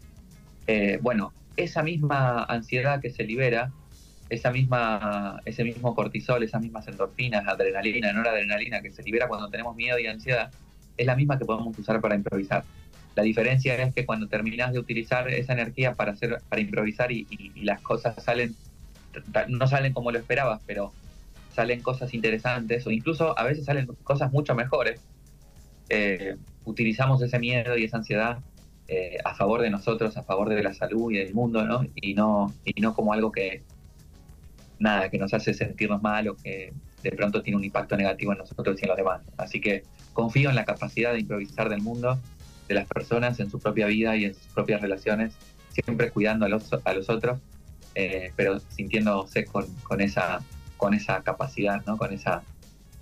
bueno, 1.02 1.34
esa 1.58 1.82
misma 1.84 2.44
ansiedad 2.44 3.02
que 3.02 3.10
se 3.10 3.24
libera 3.24 3.72
esa 4.30 4.52
misma, 4.52 5.42
ese 5.46 5.64
mismo 5.64 5.94
cortisol, 5.94 6.44
esas 6.44 6.62
mismas 6.62 6.88
endorfinas, 6.88 7.48
adrenalina, 7.48 8.12
no 8.12 8.24
la 8.24 8.32
adrenalina 8.32 8.82
que 8.82 8.92
se 8.92 9.04
libera 9.04 9.28
cuando 9.28 9.50
tenemos 9.50 9.76
miedo 9.76 10.00
y 10.00 10.08
ansiedad, 10.08 10.52
es 10.98 11.06
la 11.06 11.16
misma 11.16 11.38
que 11.38 11.46
podemos 11.46 11.78
usar 11.78 12.02
para 12.02 12.16
improvisar. 12.16 12.64
La 13.16 13.24
diferencia 13.24 13.76
es 13.76 13.94
que 13.94 14.06
cuando 14.06 14.28
terminas 14.28 14.74
de 14.74 14.80
utilizar 14.80 15.30
esa 15.30 15.54
energía 15.54 15.94
para 15.94 16.14
hacer, 16.14 16.42
para 16.50 16.62
improvisar 16.62 17.12
y, 17.12 17.26
las 17.56 17.82
cosas 17.82 18.22
salen, 18.24 18.56
no 19.48 19.68
salen 19.68 19.94
como 19.94 20.12
lo 20.12 20.20
esperabas, 20.20 20.62
pero 20.66 20.92
salen 21.54 21.82
cosas 21.82 22.14
interesantes 22.14 22.86
o 22.86 22.92
incluso 22.92 23.38
a 23.38 23.44
veces 23.44 23.66
salen 23.66 23.88
cosas 24.04 24.32
mucho 24.32 24.56
mejores, 24.56 25.00
eh, 25.90 26.36
utilizamos 26.66 27.22
ese 27.22 27.40
miedo 27.40 27.78
y 27.78 27.86
esa 27.86 27.98
ansiedad 27.98 28.40
eh, 28.88 29.18
a 29.24 29.34
favor 29.36 29.62
de 29.62 29.70
nosotros, 29.70 30.18
a 30.18 30.24
favor 30.24 30.50
de 30.50 30.62
la 30.62 30.74
salud 30.74 31.12
y 31.12 31.18
del 31.18 31.34
mundo, 31.34 31.64
¿no? 31.64 31.86
Y 31.96 32.14
no, 32.16 32.54
y 32.66 32.82
no 32.82 32.94
como 32.94 33.14
algo 33.14 33.32
que, 33.32 33.64
nada, 34.80 35.10
que 35.10 35.18
nos 35.18 35.34
hace 35.34 35.54
sentirnos 35.54 36.02
mal 36.02 36.28
o 36.28 36.36
que 36.36 36.74
de 37.04 37.12
pronto 37.12 37.42
tiene 37.42 37.58
un 37.58 37.64
impacto 37.64 37.96
negativo 37.96 38.32
en 38.32 38.40
nosotros 38.40 38.78
y 38.80 38.84
en 38.84 38.90
los 38.90 38.98
demás. 38.98 39.22
Así 39.38 39.62
que 39.62 39.84
confío 40.14 40.50
en 40.50 40.56
la 40.56 40.66
capacidad 40.66 41.14
de 41.14 41.20
improvisar 41.20 41.70
del 41.70 41.82
mundo, 41.82 42.20
de 42.68 42.74
las 42.74 42.88
personas, 42.88 43.40
en 43.40 43.50
su 43.50 43.60
propia 43.60 43.86
vida 43.88 44.16
y 44.16 44.26
en 44.26 44.34
sus 44.34 44.48
propias 44.48 44.82
relaciones, 44.82 45.34
siempre 45.70 46.10
cuidando 46.10 46.46
a 46.46 46.50
los, 46.50 46.70
a 46.84 46.94
los 46.94 47.10
otros, 47.10 47.40
eh, 47.94 48.32
pero 48.36 48.60
sintiéndose 48.60 49.46
con, 49.46 49.68
con, 49.84 50.02
esa, 50.02 50.42
con 50.78 50.94
esa 50.94 51.22
capacidad, 51.22 51.86
¿no? 51.86 51.98
con 51.98 52.12
esa 52.12 52.44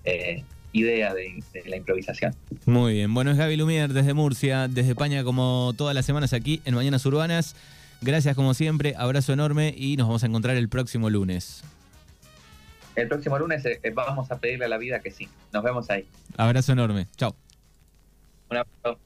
eh, 0.04 0.44
idea 0.74 1.14
de, 1.14 1.42
de, 1.54 1.70
la 1.70 1.78
improvisación. 1.78 2.36
Muy 2.66 2.94
bien, 2.94 3.14
bueno, 3.14 3.32
es 3.32 3.38
Gaby 3.38 3.56
Lumier 3.56 3.94
desde 3.94 4.14
Murcia, 4.14 4.68
desde 4.68 4.92
España 4.92 5.24
como 5.24 5.74
todas 5.78 5.96
las 5.96 6.06
semanas 6.06 6.34
aquí 6.34 6.62
en 6.66 6.76
Mañanas 6.76 7.06
Urbanas. 7.06 7.56
Gracias 8.04 8.36
como 8.36 8.54
siempre, 8.54 8.96
abrazo 8.98 9.32
enorme 9.32 9.74
y 9.78 9.96
nos 9.96 10.08
vamos 10.08 10.24
a 10.24 10.28
encontrar 10.28 10.58
el 10.58 10.68
próximo 10.68 11.10
lunes. 11.10 11.63
El 12.98 13.08
próximo 13.08 13.39
lunes 13.39 13.66
eh, 13.66 13.80
vamos 13.96 14.30
a 14.30 14.39
pedirle 14.39 14.66
a 14.66 14.68
la 14.68 14.78
vida 14.78 15.00
que 15.00 15.10
sí. 15.10 15.30
Nos 15.54 15.63
vemos 15.63 15.89
ahí. 15.89 16.06
Abrazo 16.36 16.74
enorme. 16.74 17.08
Chao. 17.16 17.34
Un 18.50 18.58
abrazo. 18.58 19.00